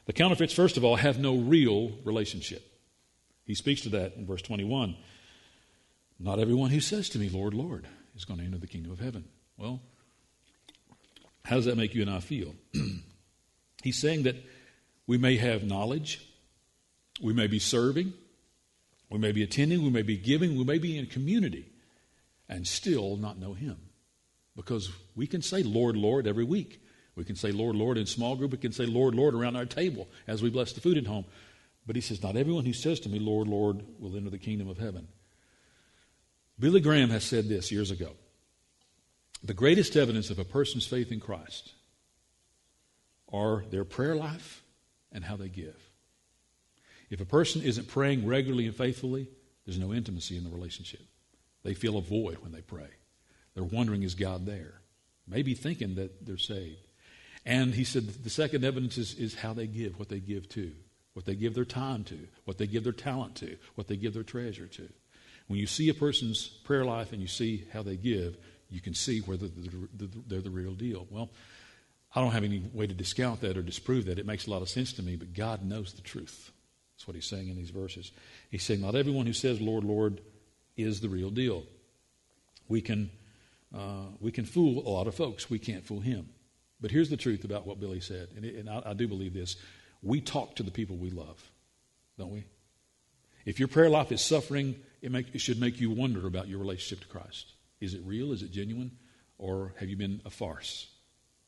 The 0.05 0.13
counterfeits, 0.13 0.53
first 0.53 0.77
of 0.77 0.83
all, 0.83 0.95
have 0.95 1.19
no 1.19 1.36
real 1.36 1.91
relationship. 2.03 2.63
He 3.45 3.55
speaks 3.55 3.81
to 3.81 3.89
that 3.89 4.15
in 4.15 4.25
verse 4.25 4.41
21. 4.41 4.95
Not 6.19 6.39
everyone 6.39 6.69
who 6.69 6.79
says 6.79 7.09
to 7.09 7.19
me, 7.19 7.29
Lord, 7.29 7.53
Lord, 7.53 7.88
is 8.15 8.25
going 8.25 8.39
to 8.39 8.45
enter 8.45 8.57
the 8.57 8.67
kingdom 8.67 8.91
of 8.91 9.00
heaven. 9.00 9.25
Well, 9.57 9.81
how 11.45 11.57
does 11.57 11.65
that 11.65 11.77
make 11.77 11.93
you 11.93 12.01
and 12.01 12.12
I 12.12 12.19
feel? 12.19 12.55
He's 13.83 14.00
saying 14.00 14.24
that 14.24 14.36
we 15.05 15.17
may 15.17 15.38
have 15.38 15.63
knowledge, 15.63 16.21
we 17.21 17.33
may 17.33 17.47
be 17.47 17.59
serving, 17.59 18.13
we 19.09 19.17
may 19.17 19.31
be 19.31 19.43
attending, 19.43 19.83
we 19.83 19.89
may 19.89 20.01
be 20.01 20.17
giving, 20.17 20.57
we 20.57 20.63
may 20.63 20.77
be 20.77 20.97
in 20.97 21.05
community, 21.05 21.69
and 22.50 22.68
still 22.68 23.18
not 23.18 23.39
know 23.39 23.54
Him. 23.54 23.77
Because 24.56 24.92
we 25.16 25.27
can 25.27 25.42
say, 25.42 25.63
Lord, 25.63 25.96
Lord, 25.96 26.27
every 26.27 26.44
week. 26.44 26.82
We 27.16 27.24
can 27.24 27.36
say, 27.36 27.51
Lord, 27.51 27.75
Lord, 27.75 27.98
in 27.98 28.06
small 28.06 28.36
group. 28.36 28.51
We 28.51 28.58
can 28.58 28.72
say, 28.72 28.86
Lord, 28.86 29.16
Lord, 29.16 29.34
around 29.34 29.56
our 29.56 29.66
table 29.66 30.08
as 30.27 30.42
we 30.42 30.50
bless 30.50 30.74
the 30.74 30.82
food 30.82 30.98
at 30.98 31.08
home. 31.08 31.25
But 31.86 31.96
He 31.96 32.01
says, 32.01 32.22
Not 32.22 32.36
everyone 32.36 32.66
who 32.66 32.74
says 32.74 33.00
to 33.01 33.10
me, 33.10 33.20
Lord, 33.20 33.48
Lord, 33.48 33.84
will 34.00 34.16
enter 34.16 34.30
the 34.30 34.38
kingdom 34.38 34.68
of 34.68 34.77
heaven. 34.77 35.08
Billy 36.60 36.82
Graham 36.82 37.10
has 37.10 37.24
said 37.24 37.48
this 37.48 37.72
years 37.72 37.92
ago 37.92 38.12
The 39.44 39.54
greatest 39.54 39.96
evidence 39.96 40.30
of 40.30 40.39
a 40.39 40.46
person's 40.46 40.88
faith 40.88 41.12
in 41.12 41.20
Christ 41.20 41.74
are 43.32 43.63
their 43.70 43.84
prayer 43.84 44.16
life 44.16 44.63
and 45.12 45.24
how 45.24 45.36
they 45.36 45.50
give. 45.50 45.75
If 47.10 47.22
a 47.22 47.25
person 47.25 47.62
isn't 47.62 47.88
praying 47.88 48.25
regularly 48.25 48.68
and 48.68 48.75
faithfully, 48.75 49.30
there's 49.66 49.80
no 49.80 49.94
intimacy 49.94 50.38
in 50.38 50.44
the 50.44 50.50
relationship. 50.50 51.01
They 51.67 51.74
feel 51.74 51.97
a 51.97 52.01
void 52.01 52.38
when 52.38 52.53
they 52.53 52.62
pray. 52.62 52.88
They're 53.53 53.62
wondering, 53.62 54.03
is 54.03 54.15
God 54.15 54.45
there? 54.45 54.75
Maybe 55.27 55.53
thinking 55.53 55.95
that 55.95 56.25
they're 56.25 56.38
saved. 56.38 56.88
And 57.45 57.74
he 57.74 57.83
said 57.83 58.07
the 58.07 58.29
second 58.29 58.63
evidence 58.63 58.97
is, 58.97 59.15
is 59.15 59.36
how 59.36 59.51
they 59.51 59.67
give, 59.67 60.00
what 60.00 60.07
they 60.07 60.21
give 60.21 60.47
to, 60.51 60.71
what 61.12 61.25
they 61.25 61.36
give 61.36 61.55
their 61.55 61.65
time 61.65 62.05
to, 62.05 62.17
what 62.45 62.57
they 62.57 62.67
give 62.67 62.86
their 62.86 62.93
talent 62.93 63.36
to, 63.38 63.57
what 63.75 63.89
they 63.89 63.97
give 63.97 64.13
their 64.13 64.24
treasure 64.24 64.67
to. 64.67 64.88
When 65.47 65.59
you 65.59 65.67
see 65.67 65.89
a 65.89 65.93
person's 65.93 66.47
prayer 66.47 66.86
life 66.86 67.12
and 67.12 67.21
you 67.21 67.27
see 67.27 67.65
how 67.74 67.83
they 67.83 67.97
give, 67.97 68.38
you 68.69 68.79
can 68.79 68.93
see 68.93 69.19
whether 69.19 69.47
they're 69.50 70.39
the 70.39 70.50
real 70.50 70.74
deal. 70.74 71.05
Well, 71.09 71.31
I 72.15 72.21
don't 72.21 72.31
have 72.31 72.45
any 72.45 72.63
way 72.71 72.88
to 72.88 72.93
discount 72.93 73.41
that 73.41 73.57
or 73.57 73.62
disprove 73.62 74.05
that. 74.05 74.19
It 74.19 74.25
makes 74.25 74.47
a 74.47 74.51
lot 74.51 74.62
of 74.62 74.69
sense 74.69 74.93
to 74.93 75.03
me, 75.03 75.17
but 75.17 75.33
God 75.33 75.65
knows 75.65 75.91
the 75.91 76.01
truth. 76.01 76.50
That's 76.95 77.09
what 77.09 77.15
he's 77.15 77.25
saying 77.25 77.50
in 77.50 77.57
these 77.57 77.71
verses. 77.71 78.13
He's 78.50 78.63
saying, 78.63 78.79
Not 78.79 78.95
everyone 78.95 79.25
who 79.25 79.33
says, 79.33 79.59
Lord, 79.59 79.83
Lord, 79.83 80.21
is 80.77 81.01
the 81.01 81.10
real 81.10 81.29
deal. 81.29 81.63
We 82.69 82.81
can, 82.81 83.10
uh, 83.75 84.05
we 84.19 84.31
can 84.31 84.46
fool 84.46 84.88
a 84.88 84.89
lot 84.89 85.07
of 85.07 85.15
folks. 85.15 85.50
We 85.50 85.60
can't 85.60 85.86
fool 85.86 86.00
him. 86.00 86.29
But 86.79 86.91
here's 86.91 87.10
the 87.10 87.17
truth 87.17 87.43
about 87.43 87.65
what 87.65 87.79
Billy 87.79 88.00
said, 88.00 88.29
and, 88.36 88.46
it, 88.46 88.55
and 88.55 88.69
I, 88.69 88.81
I 88.86 88.93
do 88.93 89.07
believe 89.07 89.34
this. 89.34 89.55
We 90.03 90.22
talk 90.22 90.55
to 90.57 90.63
the 90.63 90.72
people 90.72 90.96
we 90.96 91.10
love, 91.10 91.43
don't 92.19 92.31
we? 92.31 92.46
If 93.46 93.60
your 93.60 93.67
prayer 93.67 93.89
life 93.89 94.12
is 94.12 94.22
suffering, 94.22 94.75
it, 95.01 95.12
make, 95.12 95.34
it 95.34 95.39
should 95.39 95.60
make 95.60 95.79
you 95.79 95.89
wonder 95.89 96.27
about 96.27 96.48
your 96.48 96.60
relationship 96.60 97.00
to 97.03 97.07
Christ. 97.07 97.53
Is 97.79 97.93
it 97.93 98.01
real? 98.05 98.31
Is 98.31 98.43
it 98.43 98.51
genuine? 98.51 98.91
Or 99.39 99.74
have 99.79 99.89
you 99.89 99.96
been 99.96 100.22
a 100.25 100.29
farce? 100.29 100.88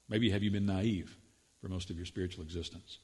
Maybe 0.07 0.29
have 0.31 0.41
you 0.41 0.49
been 0.49 0.65
naive 0.65 1.15
for 1.61 1.67
most 1.67 1.89
of 1.89 1.97
your 1.97 2.05
spiritual 2.05 2.43
existence? 2.43 2.97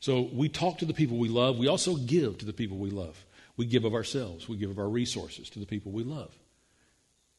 So 0.00 0.30
we 0.32 0.48
talk 0.48 0.78
to 0.78 0.84
the 0.84 0.94
people 0.94 1.18
we 1.18 1.28
love. 1.28 1.58
We 1.58 1.68
also 1.68 1.96
give 1.96 2.38
to 2.38 2.46
the 2.46 2.52
people 2.52 2.78
we 2.78 2.90
love. 2.90 3.22
We 3.56 3.66
give 3.66 3.84
of 3.84 3.94
ourselves. 3.94 4.48
We 4.48 4.56
give 4.56 4.70
of 4.70 4.78
our 4.78 4.88
resources 4.88 5.48
to 5.50 5.58
the 5.58 5.66
people 5.66 5.92
we 5.92 6.04
love. 6.04 6.34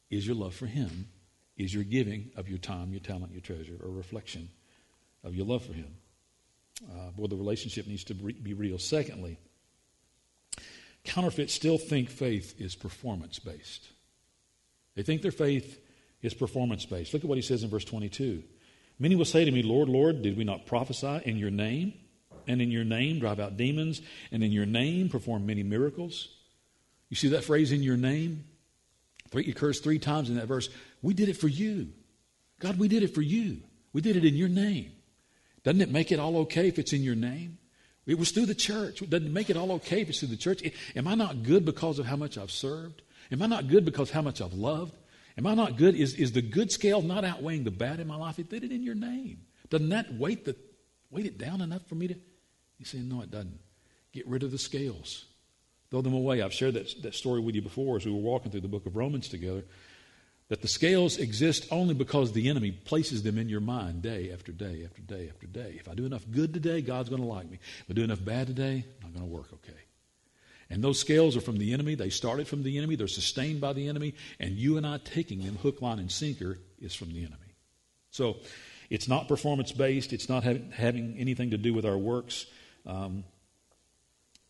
Is 0.10 0.26
your 0.26 0.36
love 0.36 0.56
for 0.56 0.66
Him? 0.66 1.10
Is 1.58 1.74
your 1.74 1.84
giving 1.84 2.32
of 2.36 2.48
your 2.48 2.60
time, 2.60 2.92
your 2.92 3.00
talent, 3.00 3.32
your 3.32 3.42
treasure 3.42 3.76
a 3.84 3.88
reflection 3.88 4.50
of 5.24 5.36
your 5.36 5.46
love 5.46 5.66
for 5.66 5.74
Him? 5.74 5.96
Uh, 6.90 7.12
boy, 7.12 7.28
the 7.28 7.36
relationship 7.36 7.88
needs 7.88 8.04
to 8.06 8.14
be 8.14 8.54
real. 8.54 8.78
Secondly, 8.78 9.40
Counterfeits 11.08 11.54
still 11.54 11.78
think 11.78 12.10
faith 12.10 12.60
is 12.60 12.76
performance 12.76 13.40
based. 13.40 13.88
They 14.96 15.04
think 15.04 15.22
their 15.22 15.32
faith 15.32 15.80
is 16.22 16.34
performance 16.34 16.86
based. 16.86 17.14
Look 17.14 17.24
at 17.24 17.30
what 17.30 17.38
he 17.38 17.42
says 17.42 17.64
in 17.64 17.70
verse 17.70 17.86
22. 17.86 18.44
Many 19.00 19.16
will 19.16 19.26
say 19.26 19.46
to 19.46 19.52
me, 19.52 19.64
Lord, 19.64 19.88
Lord, 19.88 20.22
did 20.22 20.36
we 20.36 20.44
not 20.44 20.66
prophesy 20.66 21.22
in 21.24 21.38
your 21.38 21.50
name? 21.50 21.94
And 22.48 22.62
in 22.62 22.72
your 22.72 22.86
name 22.86 23.20
drive 23.20 23.40
out 23.40 23.58
demons? 23.58 24.02
And 24.32 24.44
in 24.44 24.52
your 24.52 24.66
name 24.66 25.10
perform 25.10 25.46
many 25.46 25.64
miracles? 25.64 26.30
You 27.10 27.16
see 27.16 27.30
that 27.30 27.44
phrase, 27.44 27.72
in 27.72 27.84
your 27.84 27.98
name? 27.98 28.46
It 29.34 29.48
occurs 29.48 29.80
three 29.80 30.00
times 30.00 30.30
in 30.30 30.36
that 30.36 30.48
verse. 30.48 30.70
We 31.02 31.14
did 31.14 31.30
it 31.30 31.38
for 31.38 31.48
you. 31.48 31.90
God, 32.60 32.80
we 32.80 32.88
did 32.88 33.04
it 33.04 33.14
for 33.14 33.22
you. 33.22 33.58
We 33.94 34.02
did 34.02 34.16
it 34.16 34.26
in 34.26 34.36
your 34.36 34.50
name. 34.50 34.92
Doesn't 35.64 35.82
it 35.82 35.92
make 35.92 36.12
it 36.12 36.20
all 36.20 36.38
okay 36.38 36.68
if 36.68 36.80
it's 36.80 36.94
in 36.94 37.04
your 37.04 37.16
name? 37.16 37.58
It 38.06 38.18
was 38.18 38.32
through 38.32 38.46
the 38.46 38.56
church. 38.56 39.02
It 39.02 39.10
doesn't 39.10 39.34
make 39.34 39.50
it 39.50 39.58
all 39.58 39.74
okay 39.74 40.02
if 40.02 40.10
it's 40.10 40.20
through 40.20 40.30
the 40.30 40.38
church. 40.38 40.64
Am 40.96 41.08
I 41.08 41.16
not 41.16 41.44
good 41.44 41.66
because 41.66 42.00
of 42.00 42.06
how 42.06 42.16
much 42.16 42.38
I've 42.38 42.52
served? 42.52 43.02
Am 43.32 43.42
I 43.42 43.48
not 43.48 43.68
good 43.68 43.84
because 43.84 44.10
how 44.10 44.22
much 44.22 44.42
I've 44.42 44.54
loved? 44.54 44.96
Am 45.38 45.46
I 45.46 45.54
not 45.54 45.78
good? 45.78 45.94
Is, 45.94 46.16
is 46.16 46.32
the 46.32 46.42
good 46.42 46.72
scale 46.72 47.02
not 47.02 47.26
outweighing 47.26 47.66
the 47.66 47.72
bad 47.72 48.00
in 48.00 48.08
my 48.08 48.16
life? 48.16 48.40
It 48.40 48.50
did 48.50 48.64
it 48.64 48.72
in 48.72 48.82
your 48.82 48.96
name. 48.96 49.42
Doesn't 49.70 49.90
that 49.90 50.14
weight, 50.14 50.46
the, 50.46 50.56
weight 51.12 51.26
it 51.26 51.38
down 51.38 51.62
enough 51.62 51.86
for 51.88 51.96
me 51.96 52.08
to? 52.08 52.16
He's 52.78 52.90
saying, 52.90 53.10
no, 53.10 53.22
it 53.22 53.32
doesn't. 53.32 53.60
Get 54.14 54.28
rid 54.28 54.44
of 54.44 54.52
the 54.52 54.58
scales. 54.58 55.26
Throw 55.90 56.02
them 56.02 56.14
away. 56.14 56.42
I've 56.42 56.54
shared 56.54 56.74
that, 56.74 57.02
that 57.04 57.16
story 57.16 57.40
with 57.40 57.56
you 57.56 57.62
before 57.62 57.98
as 57.98 58.06
we 58.06 58.12
were 58.12 58.18
walking 58.18 58.52
through 58.52 58.62
the 58.62 58.68
book 58.68 58.86
of 58.86 58.96
Romans 58.96 59.30
together 59.30 59.64
that 60.50 60.62
the 60.62 60.68
scales 60.68 61.18
exist 61.18 61.68
only 61.72 61.94
because 61.94 62.32
the 62.32 62.50
enemy 62.50 62.72
places 62.72 63.24
them 63.24 63.38
in 63.38 63.50
your 63.50 63.60
mind 63.60 64.02
day 64.02 64.32
after 64.32 64.52
day 64.52 64.84
after 64.86 65.02
day 65.02 65.30
after 65.30 65.46
day. 65.46 65.76
If 65.78 65.90
I 65.90 65.94
do 65.94 66.06
enough 66.06 66.24
good 66.32 66.54
today, 66.54 66.82
God's 66.82 67.10
going 67.10 67.22
to 67.22 67.28
like 67.28 67.50
me. 67.50 67.60
If 67.82 67.92
I 67.92 67.94
do 67.94 68.04
enough 68.04 68.24
bad 68.24 68.48
today, 68.48 68.86
not 69.02 69.14
going 69.14 69.26
to 69.26 69.32
work 69.32 69.52
okay. 69.54 69.80
And 70.70 70.84
those 70.84 71.00
scales 71.00 71.36
are 71.38 71.42
from 71.42 71.58
the 71.58 71.74
enemy. 71.74 71.96
They 71.96 72.10
started 72.10 72.48
from 72.48 72.64
the 72.64 72.78
enemy. 72.78 72.96
They're 72.96 73.08
sustained 73.08 73.62
by 73.62 73.74
the 73.74 73.88
enemy. 73.88 74.16
And 74.40 74.56
you 74.56 74.78
and 74.78 74.86
I 74.86 75.00
taking 75.00 75.44
them 75.44 75.56
hook, 75.58 75.82
line, 75.82 76.00
and 76.00 76.12
sinker 76.12 76.60
is 76.80 76.94
from 76.94 77.14
the 77.14 77.20
enemy. 77.20 77.56
So 78.12 78.38
it's 78.90 79.08
not 79.08 79.28
performance 79.28 79.72
based. 79.72 80.14
It's 80.14 80.30
not 80.30 80.44
having 80.44 81.16
anything 81.18 81.52
to 81.52 81.58
do 81.58 81.74
with 81.74 81.86
our 81.86 81.98
works. 81.98 82.46
Um, 82.88 83.26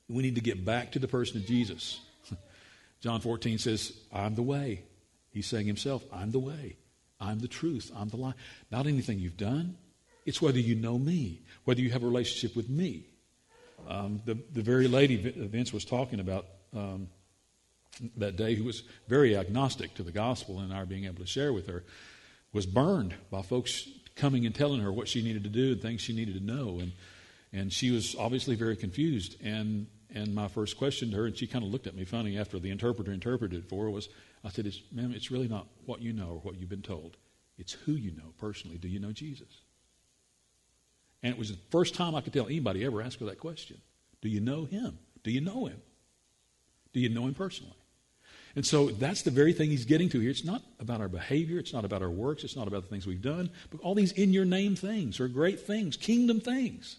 we 0.07 0.23
need 0.23 0.35
to 0.35 0.41
get 0.41 0.63
back 0.63 0.93
to 0.93 0.99
the 0.99 1.07
person 1.07 1.37
of 1.37 1.45
Jesus. 1.45 1.99
John 3.01 3.19
14 3.19 3.57
says, 3.57 3.93
I'm 4.13 4.35
the 4.35 4.43
way. 4.43 4.83
He's 5.31 5.47
saying 5.47 5.67
himself, 5.67 6.03
I'm 6.13 6.31
the 6.31 6.39
way. 6.39 6.77
I'm 7.19 7.39
the 7.39 7.47
truth. 7.47 7.91
I'm 7.95 8.09
the 8.09 8.17
life. 8.17 8.35
Not 8.71 8.87
anything 8.87 9.19
you've 9.19 9.37
done. 9.37 9.75
It's 10.25 10.41
whether 10.41 10.59
you 10.59 10.75
know 10.75 10.97
me, 10.97 11.41
whether 11.65 11.81
you 11.81 11.89
have 11.91 12.03
a 12.03 12.05
relationship 12.05 12.55
with 12.55 12.69
me. 12.69 13.05
Um, 13.87 14.21
the, 14.25 14.37
the 14.53 14.61
very 14.61 14.87
lady 14.87 15.15
Vince 15.15 15.73
was 15.73 15.85
talking 15.85 16.19
about 16.19 16.45
um, 16.75 17.07
that 18.17 18.35
day, 18.35 18.55
who 18.55 18.63
was 18.63 18.83
very 19.07 19.35
agnostic 19.35 19.95
to 19.95 20.03
the 20.03 20.11
gospel 20.11 20.59
and 20.59 20.71
our 20.71 20.85
being 20.85 21.05
able 21.05 21.19
to 21.19 21.25
share 21.25 21.53
with 21.53 21.67
her, 21.67 21.83
was 22.53 22.65
burned 22.65 23.15
by 23.31 23.41
folks 23.41 23.87
coming 24.15 24.45
and 24.45 24.53
telling 24.53 24.81
her 24.81 24.91
what 24.91 25.07
she 25.07 25.23
needed 25.23 25.43
to 25.43 25.49
do 25.49 25.71
and 25.71 25.81
things 25.81 26.01
she 26.01 26.13
needed 26.13 26.35
to 26.35 26.43
know. 26.43 26.79
And, 26.79 26.91
and 27.53 27.71
she 27.71 27.91
was 27.91 28.15
obviously 28.17 28.55
very 28.55 28.75
confused. 28.75 29.35
And, 29.43 29.87
and 30.13 30.33
my 30.33 30.47
first 30.47 30.77
question 30.77 31.11
to 31.11 31.17
her, 31.17 31.25
and 31.25 31.37
she 31.37 31.47
kind 31.47 31.63
of 31.63 31.71
looked 31.71 31.87
at 31.87 31.95
me 31.95 32.05
funny 32.05 32.37
after 32.37 32.59
the 32.59 32.69
interpreter 32.69 33.11
interpreted 33.11 33.67
for 33.67 33.85
her, 33.85 33.89
was 33.89 34.09
I 34.43 34.49
said, 34.49 34.65
it's, 34.65 34.81
Ma'am, 34.91 35.11
it's 35.13 35.31
really 35.31 35.47
not 35.47 35.67
what 35.85 36.01
you 36.01 36.13
know 36.13 36.29
or 36.29 36.39
what 36.39 36.57
you've 36.59 36.69
been 36.69 36.81
told. 36.81 37.17
It's 37.57 37.73
who 37.73 37.93
you 37.93 38.11
know 38.11 38.33
personally. 38.37 38.77
Do 38.77 38.87
you 38.87 38.99
know 38.99 39.11
Jesus? 39.11 39.61
And 41.23 41.33
it 41.33 41.39
was 41.39 41.49
the 41.49 41.57
first 41.71 41.95
time 41.95 42.15
I 42.15 42.21
could 42.21 42.33
tell 42.33 42.45
anybody 42.45 42.85
ever 42.85 43.01
ask 43.01 43.19
her 43.19 43.25
that 43.25 43.39
question. 43.39 43.77
Do 44.21 44.29
you 44.29 44.39
know 44.39 44.65
him? 44.65 44.99
Do 45.23 45.31
you 45.31 45.41
know 45.41 45.65
him? 45.65 45.81
Do 46.93 46.99
you 46.99 47.09
know 47.09 47.25
him 47.25 47.33
personally? 47.33 47.73
And 48.55 48.65
so 48.65 48.87
that's 48.87 49.21
the 49.21 49.31
very 49.31 49.53
thing 49.53 49.69
he's 49.69 49.85
getting 49.85 50.09
to 50.09 50.19
here. 50.19 50.31
It's 50.31 50.43
not 50.43 50.63
about 50.79 50.99
our 50.99 51.07
behavior, 51.07 51.59
it's 51.59 51.73
not 51.73 51.85
about 51.85 52.01
our 52.01 52.09
works, 52.09 52.43
it's 52.43 52.55
not 52.55 52.67
about 52.67 52.83
the 52.83 52.89
things 52.89 53.05
we've 53.05 53.21
done, 53.21 53.51
but 53.69 53.79
all 53.81 53.93
these 53.93 54.13
in 54.13 54.33
your 54.33 54.45
name 54.45 54.75
things 54.75 55.19
are 55.19 55.27
great 55.27 55.59
things, 55.59 55.95
kingdom 55.95 56.39
things. 56.39 56.97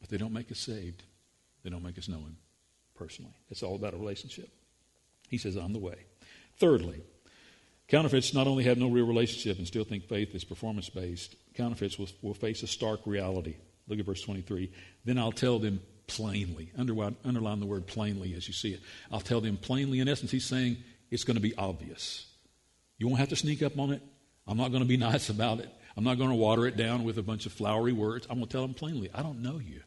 But 0.00 0.10
they 0.10 0.16
don't 0.16 0.32
make 0.32 0.50
us 0.50 0.58
saved. 0.58 1.02
They 1.62 1.70
don't 1.70 1.82
make 1.82 1.98
us 1.98 2.08
know 2.08 2.18
him 2.18 2.36
personally. 2.94 3.34
It's 3.50 3.62
all 3.62 3.76
about 3.76 3.94
a 3.94 3.96
relationship. 3.96 4.48
He 5.28 5.38
says, 5.38 5.56
I'm 5.56 5.72
the 5.72 5.78
way. 5.78 5.96
Thirdly, 6.58 7.02
counterfeits 7.88 8.32
not 8.32 8.46
only 8.46 8.64
have 8.64 8.78
no 8.78 8.88
real 8.88 9.06
relationship 9.06 9.58
and 9.58 9.66
still 9.66 9.84
think 9.84 10.04
faith 10.04 10.34
is 10.34 10.44
performance 10.44 10.88
based, 10.88 11.34
counterfeits 11.54 11.98
will, 11.98 12.08
will 12.22 12.34
face 12.34 12.62
a 12.62 12.66
stark 12.66 13.00
reality. 13.04 13.56
Look 13.88 13.98
at 13.98 14.06
verse 14.06 14.22
23. 14.22 14.70
Then 15.04 15.18
I'll 15.18 15.32
tell 15.32 15.58
them 15.58 15.80
plainly. 16.06 16.70
Underline, 16.78 17.16
underline 17.24 17.60
the 17.60 17.66
word 17.66 17.86
plainly 17.86 18.34
as 18.34 18.46
you 18.46 18.54
see 18.54 18.72
it. 18.72 18.80
I'll 19.10 19.20
tell 19.20 19.40
them 19.40 19.56
plainly. 19.56 20.00
In 20.00 20.08
essence, 20.08 20.30
he's 20.30 20.44
saying 20.44 20.76
it's 21.10 21.24
going 21.24 21.36
to 21.36 21.42
be 21.42 21.54
obvious. 21.56 22.26
You 22.98 23.08
won't 23.08 23.20
have 23.20 23.28
to 23.30 23.36
sneak 23.36 23.62
up 23.62 23.78
on 23.78 23.92
it. 23.92 24.02
I'm 24.46 24.56
not 24.56 24.70
going 24.70 24.82
to 24.82 24.88
be 24.88 24.96
nice 24.96 25.28
about 25.28 25.60
it. 25.60 25.68
I'm 25.96 26.04
not 26.04 26.18
going 26.18 26.30
to 26.30 26.36
water 26.36 26.66
it 26.66 26.76
down 26.76 27.04
with 27.04 27.18
a 27.18 27.22
bunch 27.22 27.46
of 27.46 27.52
flowery 27.52 27.92
words. 27.92 28.26
I'm 28.28 28.36
going 28.36 28.46
to 28.46 28.52
tell 28.52 28.62
them 28.62 28.74
plainly 28.74 29.10
I 29.14 29.22
don't 29.22 29.42
know 29.42 29.58
you. 29.58 29.80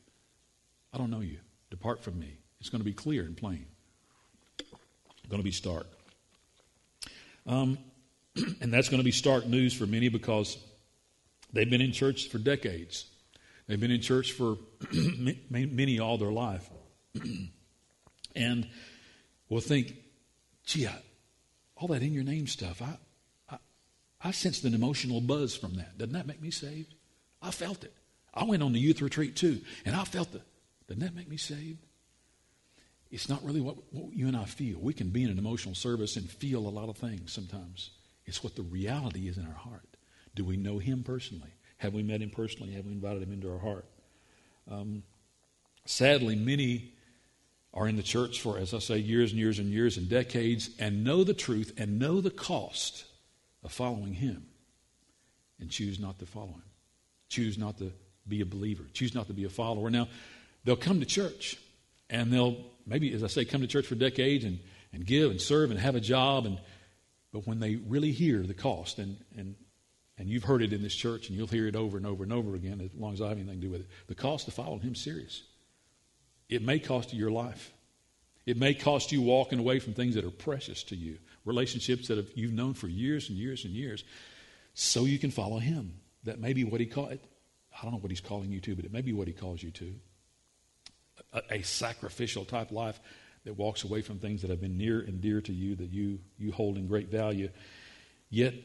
I 0.91 0.97
don't 0.97 1.11
know 1.11 1.19
you. 1.19 1.37
Depart 1.69 2.03
from 2.03 2.19
me. 2.19 2.37
It's 2.59 2.69
going 2.69 2.81
to 2.81 2.85
be 2.85 2.93
clear 2.93 3.23
and 3.23 3.37
plain. 3.37 3.65
It's 4.57 5.29
going 5.29 5.39
to 5.39 5.43
be 5.43 5.51
stark. 5.51 5.87
Um, 7.45 7.77
and 8.61 8.73
that's 8.73 8.89
going 8.89 8.99
to 8.99 9.05
be 9.05 9.11
stark 9.11 9.45
news 9.45 9.73
for 9.73 9.85
many 9.85 10.09
because 10.09 10.57
they've 11.53 11.69
been 11.69 11.81
in 11.81 11.91
church 11.91 12.27
for 12.29 12.39
decades. 12.39 13.05
They've 13.67 13.79
been 13.79 13.91
in 13.91 14.01
church 14.01 14.31
for 14.31 14.57
many 15.49 15.99
all 15.99 16.17
their 16.17 16.31
life. 16.31 16.67
and 18.35 18.67
will 19.47 19.61
think, 19.61 19.95
gee, 20.65 20.87
I, 20.87 20.95
all 21.75 21.87
that 21.89 22.01
in 22.01 22.13
your 22.13 22.23
name 22.23 22.47
stuff, 22.47 22.81
I, 22.81 22.97
I, 24.21 24.31
sensed 24.31 24.63
an 24.65 24.73
emotional 24.73 25.21
buzz 25.21 25.55
from 25.55 25.75
that. 25.75 25.97
Doesn't 25.97 26.13
that 26.13 26.27
make 26.27 26.41
me 26.41 26.51
saved? 26.51 26.93
I 27.41 27.51
felt 27.51 27.83
it. 27.83 27.93
I 28.33 28.43
went 28.43 28.63
on 28.63 28.73
the 28.73 28.79
youth 28.79 29.01
retreat 29.01 29.35
too, 29.35 29.61
and 29.85 29.95
I 29.95 30.03
felt 30.03 30.33
it. 30.35 30.43
Doesn't 30.88 31.03
that 31.03 31.15
make 31.15 31.29
me 31.29 31.38
saved? 31.38 31.85
It's 33.11 33.29
not 33.29 33.43
really 33.43 33.61
what, 33.61 33.77
what 33.91 34.13
you 34.13 34.27
and 34.27 34.37
I 34.37 34.46
feel. 34.46 34.79
We 34.79 34.94
can 34.94 35.09
be 35.09 35.24
in 35.24 35.29
an 35.29 35.39
emotional 35.39 35.74
service 35.74 36.15
and 36.15 36.29
feel 36.29 36.67
a 36.67 36.70
lot 36.70 36.89
of 36.89 36.98
things 36.98 37.31
sometimes. 37.31 37.91
It's 38.25 38.44
what 38.44 38.55
the 38.55 38.61
reality 38.61 39.27
is 39.27 39.37
in 39.37 39.46
our 39.48 39.53
heart. 39.53 39.98
Do 40.35 40.46
we 40.46 40.57
know 40.57 40.77
Him 40.77 41.03
personally? 41.03 41.53
Have 41.79 41.94
we 41.94 42.03
met 42.03 42.22
him 42.22 42.29
personally? 42.29 42.74
Have 42.74 42.85
we 42.85 42.91
invited 42.91 43.24
him 43.24 43.31
into 43.31 43.51
our 43.51 43.57
heart? 43.57 43.85
Um, 44.70 45.03
sadly, 45.85 46.35
many 46.35 46.94
are 47.74 47.87
in 47.87 47.96
the 47.96 48.03
church 48.03 48.41
for, 48.41 48.57
as 48.57 48.74
I 48.74 48.79
say, 48.79 48.98
years 48.98 49.31
and 49.31 49.39
years 49.39 49.59
and 49.59 49.70
years 49.70 49.98
and 49.98 50.09
decades 50.09 50.72
and 50.77 51.05
know 51.05 51.24
the 51.24 51.33
truth 51.33 51.74
and 51.77 51.98
know 51.98 52.20
the 52.20 52.31
cost 52.31 53.05
of 53.63 53.72
following 53.72 54.13
him 54.13 54.45
and 55.59 55.69
choose 55.69 56.00
not 56.00 56.19
to 56.19 56.25
follow 56.25 56.48
him. 56.48 56.63
Choose 57.27 57.57
not 57.57 57.77
to 57.79 57.91
be 58.27 58.41
a 58.41 58.45
believer. 58.45 58.83
Choose 58.93 59.13
not 59.13 59.27
to 59.27 59.33
be 59.33 59.43
a 59.43 59.50
follower. 59.50 59.89
Now, 59.89 60.07
they'll 60.63 60.75
come 60.75 61.00
to 61.00 61.05
church 61.05 61.57
and 62.09 62.31
they'll 62.31 62.57
maybe, 62.85 63.13
as 63.13 63.24
I 63.24 63.27
say, 63.27 63.45
come 63.45 63.61
to 63.61 63.67
church 63.67 63.85
for 63.85 63.95
decades 63.95 64.45
and, 64.45 64.59
and 64.93 65.05
give 65.05 65.31
and 65.31 65.41
serve 65.41 65.72
and 65.72 65.79
have 65.79 65.95
a 65.95 66.00
job. 66.00 66.45
And, 66.45 66.59
but 67.31 67.45
when 67.45 67.59
they 67.59 67.75
really 67.75 68.11
hear 68.11 68.41
the 68.41 68.53
cost 68.53 69.00
and, 69.00 69.17
and 69.37 69.55
and 70.19 70.27
you've 70.27 70.43
heard 70.43 70.61
it 70.61 70.74
in 70.74 70.83
this 70.83 70.93
church, 70.93 71.29
and 71.29 71.37
you'll 71.37 71.48
hear 71.48 71.65
it 71.65 71.77
over 71.77 71.95
and 71.95 72.05
over 72.05 72.24
and 72.24 72.33
over 72.33 72.53
again 72.53 72.81
as 72.81 72.93
long 73.00 73.13
as 73.13 73.22
I 73.22 73.29
have 73.29 73.37
anything 73.37 73.61
to 73.61 73.67
do 73.67 73.72
with 73.72 73.81
it. 73.81 73.87
The 74.07 74.15
cost 74.15 74.50
of 74.50 74.53
following 74.53 74.81
Him 74.81 74.93
serious. 74.93 75.43
It 76.50 76.61
may 76.61 76.77
cost 76.77 77.13
you 77.13 77.19
your 77.19 77.31
life. 77.31 77.72
It 78.50 78.57
may 78.57 78.74
cost 78.74 79.12
you 79.12 79.22
walking 79.22 79.59
away 79.59 79.77
from 79.77 79.94
things 79.94 80.16
that 80.16 80.25
are 80.25 80.31
precious 80.31 80.81
to 80.85 80.96
you, 80.96 81.20
relationships 81.46 82.07
that 82.07 82.18
have, 82.18 82.31
you've 82.33 82.51
known 82.51 82.74
for 82.74 82.88
years 82.88 83.29
and 83.29 83.38
years 83.38 83.64
and 83.64 83.75
years, 83.75 84.03
so 84.74 85.05
you 85.05 85.20
can 85.20 85.29
follow 85.29 85.59
Him. 85.59 85.94
That 86.24 86.40
may 86.40 86.53
be 86.53 86.64
what 86.64 86.81
He 86.81 86.88
called. 86.88 87.12
I 87.12 87.83
don't 87.83 87.92
know 87.92 88.00
what 88.00 88.09
He's 88.09 88.22
calling 88.22 88.51
you 88.51 88.59
to, 88.62 88.75
but 88.75 88.85
it 88.85 88.92
may 88.92 89.01
be 89.01 89.14
what 89.14 89.27
He 89.27 89.33
calls 89.33 89.62
you 89.62 89.70
to. 89.70 89.94
A, 91.31 91.42
a 91.51 91.62
sacrificial 91.62 92.44
type 92.44 92.72
life 92.72 93.00
that 93.46 93.53
walks 93.53 93.83
away 93.83 94.01
from 94.01 94.18
things 94.18 94.42
that 94.42 94.50
have 94.50 94.62
been 94.62 94.79
near 94.79 95.00
and 95.00 95.22
dear 95.22 95.42
to 95.42 95.53
you 95.53 95.75
that 95.75 95.92
you 95.92 96.18
you 96.40 96.51
hold 96.51 96.77
in 96.77 96.88
great 96.88 97.12
value. 97.12 97.50
Yet 98.31 98.55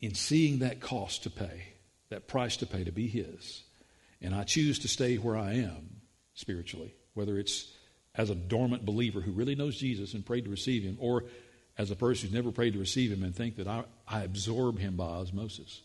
in 0.00 0.14
seeing 0.14 0.60
that 0.60 0.78
cost 0.78 1.24
to 1.24 1.30
pay, 1.30 1.64
that 2.10 2.28
price 2.28 2.56
to 2.58 2.66
pay 2.66 2.84
to 2.84 2.92
be 2.92 3.08
His, 3.08 3.64
and 4.22 4.32
I 4.32 4.44
choose 4.44 4.78
to 4.78 4.86
stay 4.86 5.16
where 5.16 5.36
I 5.36 5.54
am 5.54 6.02
spiritually, 6.34 6.94
whether 7.14 7.36
it's 7.36 7.72
as 8.14 8.30
a 8.30 8.34
dormant 8.34 8.84
believer 8.84 9.20
who 9.20 9.32
really 9.32 9.54
knows 9.54 9.76
Jesus 9.76 10.14
and 10.14 10.24
prayed 10.24 10.44
to 10.44 10.50
receive 10.50 10.82
Him, 10.82 10.96
or 11.00 11.24
as 11.76 11.90
a 11.90 11.96
person 11.96 12.28
who's 12.28 12.34
never 12.34 12.52
prayed 12.52 12.74
to 12.74 12.78
receive 12.78 13.12
Him 13.12 13.22
and 13.22 13.34
think 13.34 13.56
that 13.56 13.66
I, 13.66 13.84
I 14.06 14.22
absorb 14.22 14.78
Him 14.78 14.96
by 14.96 15.04
osmosis. 15.04 15.82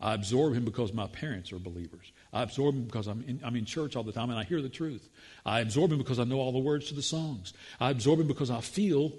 I 0.00 0.14
absorb 0.14 0.54
Him 0.54 0.64
because 0.64 0.92
my 0.92 1.06
parents 1.06 1.52
are 1.52 1.58
believers. 1.58 2.12
I 2.32 2.42
absorb 2.42 2.74
Him 2.74 2.84
because 2.84 3.06
I'm 3.06 3.22
in, 3.26 3.40
I'm 3.42 3.56
in 3.56 3.64
church 3.64 3.96
all 3.96 4.02
the 4.02 4.12
time 4.12 4.30
and 4.30 4.38
I 4.38 4.44
hear 4.44 4.62
the 4.62 4.68
truth. 4.68 5.08
I 5.44 5.60
absorb 5.60 5.92
Him 5.92 5.98
because 5.98 6.18
I 6.18 6.24
know 6.24 6.40
all 6.40 6.52
the 6.52 6.58
words 6.58 6.88
to 6.88 6.94
the 6.94 7.02
songs. 7.02 7.52
I 7.80 7.90
absorb 7.90 8.20
Him 8.20 8.26
because 8.26 8.50
I 8.50 8.60
feel 8.60 9.12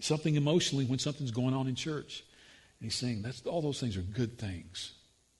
something 0.00 0.36
emotionally 0.36 0.84
when 0.84 0.98
something's 0.98 1.30
going 1.30 1.54
on 1.54 1.66
in 1.66 1.74
church. 1.74 2.24
And 2.80 2.86
he's 2.86 2.94
saying 2.94 3.22
that's 3.22 3.44
all 3.46 3.60
those 3.60 3.80
things 3.80 3.96
are 3.96 4.02
good 4.02 4.38
things, 4.38 4.92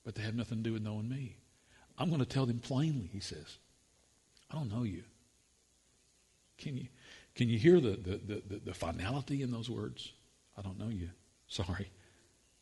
but 0.03 0.15
they 0.15 0.21
have 0.21 0.35
nothing 0.35 0.59
to 0.59 0.63
do 0.63 0.73
with 0.73 0.83
knowing 0.83 1.07
me. 1.07 1.37
I'm 1.97 2.09
going 2.09 2.19
to 2.19 2.25
tell 2.25 2.45
them 2.45 2.59
plainly, 2.59 3.09
he 3.11 3.19
says. 3.19 3.57
I 4.51 4.55
don't 4.55 4.71
know 4.71 4.83
you. 4.83 5.03
Can 6.59 6.77
you, 6.77 6.87
can 7.35 7.49
you 7.49 7.57
hear 7.57 7.79
the, 7.79 7.91
the, 7.91 8.41
the, 8.47 8.61
the, 8.65 8.73
finality 8.73 9.41
in 9.41 9.51
those 9.51 9.69
words? 9.69 10.11
I 10.57 10.61
don't 10.61 10.77
know 10.77 10.89
you. 10.89 11.09
Sorry. 11.47 11.89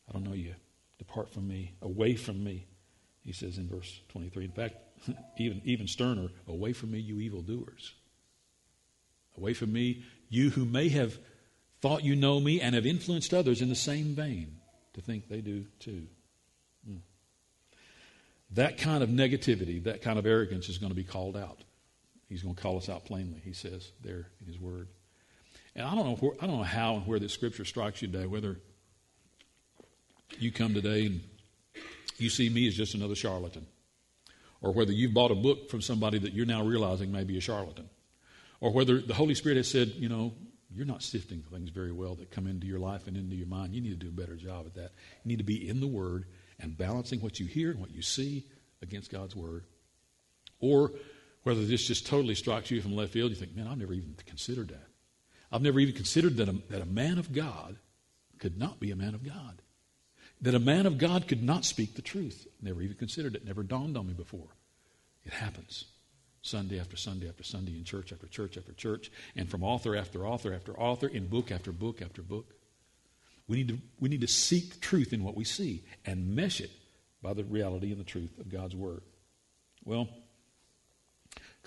I 0.08 0.12
don't 0.12 0.24
know 0.24 0.34
you. 0.34 0.54
Depart 0.98 1.30
from 1.32 1.46
me, 1.48 1.72
away 1.82 2.14
from 2.14 2.42
me, 2.42 2.66
he 3.24 3.32
says 3.32 3.58
in 3.58 3.68
verse 3.68 4.00
23. 4.10 4.44
In 4.44 4.50
fact, 4.52 4.76
even, 5.38 5.60
even 5.64 5.86
sterner, 5.86 6.28
away 6.46 6.72
from 6.72 6.92
me, 6.92 6.98
you 6.98 7.20
evildoers. 7.20 7.94
Away 9.36 9.54
from 9.54 9.72
me, 9.72 10.02
you 10.28 10.50
who 10.50 10.64
may 10.64 10.88
have 10.88 11.18
thought 11.80 12.04
you 12.04 12.16
know 12.16 12.40
me 12.40 12.60
and 12.60 12.74
have 12.74 12.86
influenced 12.86 13.32
others 13.32 13.60
in 13.60 13.68
the 13.68 13.74
same 13.74 14.14
vein 14.14 14.56
to 14.94 15.00
think 15.00 15.28
they 15.28 15.40
do 15.40 15.66
too. 15.78 16.06
Mm. 16.88 16.98
That 18.52 18.78
kind 18.78 19.02
of 19.02 19.10
negativity, 19.10 19.82
that 19.84 20.02
kind 20.02 20.18
of 20.18 20.26
arrogance 20.26 20.68
is 20.68 20.78
going 20.78 20.90
to 20.90 20.96
be 20.96 21.04
called 21.04 21.36
out. 21.36 21.62
He's 22.28 22.42
going 22.42 22.54
to 22.54 22.60
call 22.60 22.76
us 22.76 22.88
out 22.88 23.04
plainly, 23.04 23.40
he 23.44 23.52
says 23.52 23.90
there 24.02 24.26
in 24.40 24.46
his 24.46 24.58
word. 24.58 24.88
And 25.74 25.86
I 25.86 25.94
don't 25.94 26.04
know, 26.04 26.16
where, 26.16 26.32
I 26.40 26.46
don't 26.46 26.58
know 26.58 26.62
how 26.62 26.96
and 26.96 27.06
where 27.06 27.18
this 27.18 27.32
scripture 27.32 27.64
strikes 27.64 28.02
you 28.02 28.08
today, 28.08 28.26
whether 28.26 28.58
you 30.38 30.52
come 30.52 30.74
today 30.74 31.06
and 31.06 31.20
you 32.18 32.28
see 32.28 32.48
me 32.48 32.66
as 32.66 32.74
just 32.74 32.94
another 32.94 33.14
charlatan, 33.14 33.66
or 34.60 34.72
whether 34.72 34.92
you've 34.92 35.14
bought 35.14 35.30
a 35.30 35.36
book 35.36 35.70
from 35.70 35.80
somebody 35.80 36.18
that 36.18 36.32
you're 36.32 36.46
now 36.46 36.64
realizing 36.64 37.12
may 37.12 37.24
be 37.24 37.38
a 37.38 37.40
charlatan, 37.40 37.88
or 38.60 38.72
whether 38.72 39.00
the 39.00 39.14
Holy 39.14 39.34
Spirit 39.34 39.56
has 39.56 39.70
said, 39.70 39.88
you 39.96 40.08
know, 40.08 40.34
you're 40.70 40.84
not 40.84 41.02
sifting 41.02 41.42
things 41.50 41.70
very 41.70 41.92
well 41.92 42.14
that 42.16 42.30
come 42.30 42.46
into 42.46 42.66
your 42.66 42.78
life 42.78 43.06
and 43.06 43.16
into 43.16 43.36
your 43.36 43.46
mind. 43.46 43.74
You 43.74 43.80
need 43.80 43.98
to 43.98 44.06
do 44.06 44.08
a 44.08 44.20
better 44.20 44.36
job 44.36 44.66
at 44.66 44.74
that. 44.74 44.90
You 45.24 45.28
need 45.30 45.38
to 45.38 45.44
be 45.44 45.66
in 45.68 45.80
the 45.80 45.86
Word 45.86 46.26
and 46.60 46.76
balancing 46.76 47.20
what 47.20 47.40
you 47.40 47.46
hear 47.46 47.70
and 47.70 47.80
what 47.80 47.90
you 47.90 48.02
see 48.02 48.44
against 48.82 49.10
God's 49.10 49.34
Word. 49.34 49.64
Or 50.60 50.92
whether 51.48 51.64
this 51.64 51.86
just 51.86 52.06
totally 52.06 52.34
strikes 52.34 52.70
you 52.70 52.82
from 52.82 52.94
left 52.94 53.12
field, 53.12 53.30
you 53.30 53.36
think, 53.36 53.56
man, 53.56 53.66
I've 53.66 53.78
never 53.78 53.94
even 53.94 54.14
considered 54.26 54.68
that. 54.68 54.86
I've 55.50 55.62
never 55.62 55.80
even 55.80 55.94
considered 55.94 56.36
that 56.36 56.48
a, 56.50 56.52
that 56.68 56.82
a 56.82 56.86
man 56.86 57.16
of 57.16 57.32
God 57.32 57.78
could 58.38 58.58
not 58.58 58.78
be 58.78 58.90
a 58.90 58.96
man 58.96 59.14
of 59.14 59.24
God. 59.24 59.62
That 60.42 60.54
a 60.54 60.60
man 60.60 60.84
of 60.84 60.98
God 60.98 61.26
could 61.26 61.42
not 61.42 61.64
speak 61.64 61.94
the 61.94 62.02
truth. 62.02 62.46
Never 62.60 62.82
even 62.82 62.98
considered 62.98 63.34
it. 63.34 63.46
Never 63.46 63.62
dawned 63.62 63.96
on 63.96 64.06
me 64.06 64.12
before. 64.12 64.48
It 65.24 65.32
happens. 65.32 65.86
Sunday 66.42 66.78
after 66.78 66.98
Sunday 66.98 67.28
after 67.30 67.42
Sunday 67.42 67.72
in 67.72 67.84
church 67.84 68.12
after 68.12 68.26
church 68.26 68.58
after 68.58 68.74
church, 68.74 69.10
and 69.34 69.48
from 69.50 69.64
author 69.64 69.96
after 69.96 70.26
author 70.26 70.52
after 70.52 70.78
author, 70.78 71.08
in 71.08 71.28
book 71.28 71.50
after 71.50 71.72
book 71.72 72.02
after 72.02 72.20
book. 72.20 72.52
We 73.48 73.56
need 73.56 73.68
to, 73.68 73.78
we 73.98 74.10
need 74.10 74.20
to 74.20 74.28
seek 74.28 74.82
truth 74.82 75.14
in 75.14 75.24
what 75.24 75.34
we 75.34 75.44
see 75.44 75.82
and 76.04 76.36
mesh 76.36 76.60
it 76.60 76.70
by 77.22 77.32
the 77.32 77.44
reality 77.44 77.90
and 77.90 77.98
the 77.98 78.04
truth 78.04 78.38
of 78.38 78.50
God's 78.50 78.76
Word. 78.76 79.00
Well, 79.84 80.08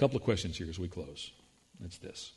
couple 0.02 0.18
of 0.18 0.24
questions 0.24 0.58
here 0.58 0.68
as 0.68 0.80
we 0.80 0.88
close. 0.88 1.32
It's 1.86 2.00
this 2.00 2.32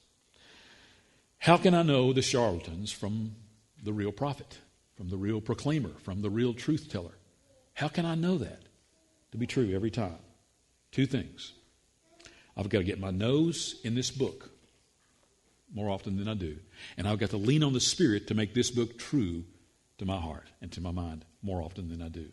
How 1.38 1.56
can 1.56 1.72
I 1.74 1.82
know 1.82 2.12
the 2.12 2.20
charlatans 2.20 2.92
from 2.92 3.36
the 3.82 3.92
real 3.92 4.12
prophet, 4.12 4.58
from 4.96 5.08
the 5.08 5.16
real 5.16 5.40
proclaimer, 5.40 5.92
from 6.02 6.20
the 6.20 6.28
real 6.28 6.52
truth 6.52 6.90
teller? 6.90 7.16
How 7.72 7.88
can 7.88 8.04
I 8.04 8.16
know 8.16 8.36
that 8.36 8.60
to 9.32 9.38
be 9.38 9.46
true 9.46 9.74
every 9.74 9.90
time? 9.90 10.18
Two 10.92 11.06
things. 11.06 11.54
I've 12.54 12.68
got 12.68 12.78
to 12.78 12.84
get 12.84 13.00
my 13.00 13.10
nose 13.10 13.80
in 13.82 13.94
this 13.94 14.10
book 14.10 14.50
more 15.74 15.88
often 15.88 16.18
than 16.18 16.28
I 16.28 16.34
do. 16.34 16.58
And 16.98 17.08
I've 17.08 17.18
got 17.18 17.30
to 17.30 17.38
lean 17.38 17.64
on 17.64 17.72
the 17.72 17.80
Spirit 17.80 18.26
to 18.28 18.34
make 18.34 18.52
this 18.52 18.70
book 18.70 18.98
true 18.98 19.42
to 19.96 20.04
my 20.04 20.20
heart 20.20 20.50
and 20.60 20.70
to 20.72 20.82
my 20.82 20.92
mind 20.92 21.24
more 21.42 21.62
often 21.62 21.88
than 21.88 22.02
I 22.02 22.08
do. 22.10 22.26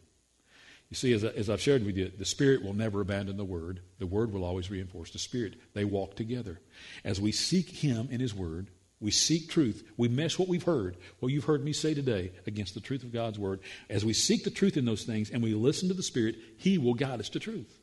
You 0.92 0.96
see, 0.96 1.14
as, 1.14 1.24
I, 1.24 1.30
as 1.30 1.50
I've 1.50 1.62
shared 1.62 1.86
with 1.86 1.96
you, 1.96 2.12
the 2.16 2.26
Spirit 2.26 2.64
will 2.64 2.74
never 2.74 3.00
abandon 3.00 3.38
the 3.38 3.46
Word. 3.46 3.80
The 4.00 4.06
Word 4.06 4.34
will 4.34 4.44
always 4.44 4.70
reinforce 4.70 5.10
the 5.10 5.20
Spirit. 5.20 5.56
They 5.74 5.86
walk 5.86 6.16
together. 6.16 6.60
As 7.06 7.20
we 7.20 7.32
seek 7.32 7.70
Him 7.70 8.10
in 8.12 8.20
His 8.20 8.36
Word, 8.36 8.68
we 9.00 9.10
seek 9.10 9.50
truth. 9.50 9.90
We 9.96 10.10
mesh 10.10 10.38
what 10.38 10.50
we've 10.50 10.62
heard, 10.62 10.98
what 11.22 11.32
you've 11.32 11.46
heard 11.46 11.64
me 11.64 11.72
say 11.72 11.94
today, 11.94 12.34
against 12.46 12.74
the 12.74 12.82
truth 12.82 13.04
of 13.04 13.14
God's 13.14 13.40
Word. 13.40 13.62
As 13.90 14.04
we 14.04 14.12
seek 14.12 14.44
the 14.44 14.52
truth 14.52 14.76
in 14.76 14.84
those 14.84 15.06
things 15.06 15.30
and 15.30 15.42
we 15.42 15.54
listen 15.54 15.88
to 15.88 15.94
the 15.94 16.04
Spirit, 16.04 16.36
He 16.58 16.78
will 16.78 16.94
guide 16.94 17.22
us 17.22 17.30
to 17.30 17.40
truth. 17.40 17.80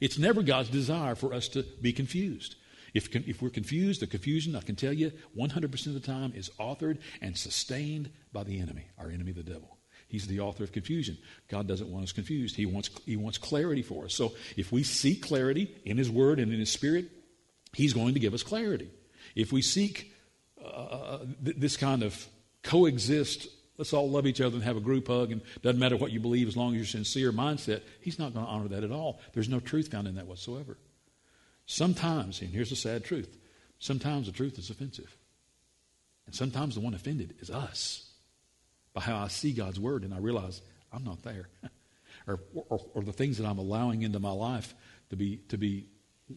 It's 0.00 0.18
never 0.18 0.42
God's 0.42 0.70
desire 0.70 1.14
for 1.14 1.32
us 1.32 1.46
to 1.50 1.64
be 1.80 1.92
confused. 1.92 2.56
If, 2.94 3.14
if 3.14 3.40
we're 3.40 3.50
confused, 3.50 4.02
the 4.02 4.08
confusion, 4.08 4.56
I 4.56 4.60
can 4.62 4.74
tell 4.74 4.92
you, 4.92 5.12
100% 5.38 5.86
of 5.86 5.94
the 5.94 6.00
time 6.00 6.32
is 6.34 6.50
authored 6.58 6.98
and 7.22 7.38
sustained 7.38 8.10
by 8.32 8.42
the 8.42 8.58
enemy, 8.58 8.86
our 8.98 9.08
enemy, 9.08 9.30
the 9.30 9.44
devil. 9.44 9.78
He's 10.10 10.26
the 10.26 10.40
author 10.40 10.64
of 10.64 10.72
confusion. 10.72 11.16
God 11.48 11.68
doesn't 11.68 11.88
want 11.88 12.02
us 12.02 12.12
confused. 12.12 12.56
He 12.56 12.66
wants, 12.66 12.90
he 13.06 13.16
wants 13.16 13.38
clarity 13.38 13.82
for 13.82 14.06
us. 14.06 14.14
So 14.14 14.32
if 14.56 14.72
we 14.72 14.82
seek 14.82 15.22
clarity 15.22 15.74
in 15.84 15.96
His 15.96 16.10
Word 16.10 16.40
and 16.40 16.52
in 16.52 16.58
His 16.58 16.70
Spirit, 16.70 17.08
He's 17.72 17.92
going 17.92 18.14
to 18.14 18.20
give 18.20 18.34
us 18.34 18.42
clarity. 18.42 18.90
If 19.36 19.52
we 19.52 19.62
seek 19.62 20.12
uh, 20.62 21.18
th- 21.44 21.56
this 21.56 21.76
kind 21.76 22.02
of 22.02 22.26
coexist 22.62 23.48
let's 23.78 23.94
all 23.94 24.10
love 24.10 24.26
each 24.26 24.42
other 24.42 24.56
and 24.56 24.64
have 24.64 24.76
a 24.76 24.80
group 24.80 25.06
hug 25.06 25.32
and 25.32 25.40
doesn't 25.62 25.80
matter 25.80 25.96
what 25.96 26.12
you 26.12 26.20
believe 26.20 26.46
as 26.46 26.56
long 26.56 26.72
as 26.72 26.76
you're 26.76 26.84
sincere 26.84 27.32
mindset 27.32 27.80
he's 28.02 28.18
not 28.18 28.34
going 28.34 28.44
to 28.44 28.52
honor 28.52 28.68
that 28.68 28.84
at 28.84 28.90
all 28.90 29.18
there's 29.32 29.48
no 29.48 29.58
truth 29.58 29.90
found 29.90 30.06
in 30.06 30.16
that 30.16 30.26
whatsoever 30.26 30.76
sometimes 31.64 32.42
and 32.42 32.50
here's 32.50 32.68
the 32.68 32.76
sad 32.76 33.02
truth 33.02 33.38
sometimes 33.78 34.26
the 34.26 34.32
truth 34.32 34.58
is 34.58 34.68
offensive 34.68 35.16
and 36.26 36.34
sometimes 36.34 36.74
the 36.74 36.80
one 36.82 36.92
offended 36.92 37.34
is 37.40 37.48
us 37.48 38.09
by 38.92 39.00
how 39.00 39.18
i 39.18 39.28
see 39.28 39.52
god's 39.52 39.78
word 39.78 40.04
and 40.04 40.14
i 40.14 40.18
realize 40.18 40.62
i'm 40.92 41.04
not 41.04 41.22
there 41.22 41.48
or, 42.26 42.40
or, 42.54 42.80
or, 42.94 43.02
the 43.02 43.12
things 43.12 43.38
that 43.38 43.46
i'm 43.46 43.58
allowing 43.58 44.02
into 44.02 44.18
my 44.18 44.32
life 44.32 44.74
to 45.10 45.16
be 45.16 45.38
to 45.48 45.58
be 45.58 45.86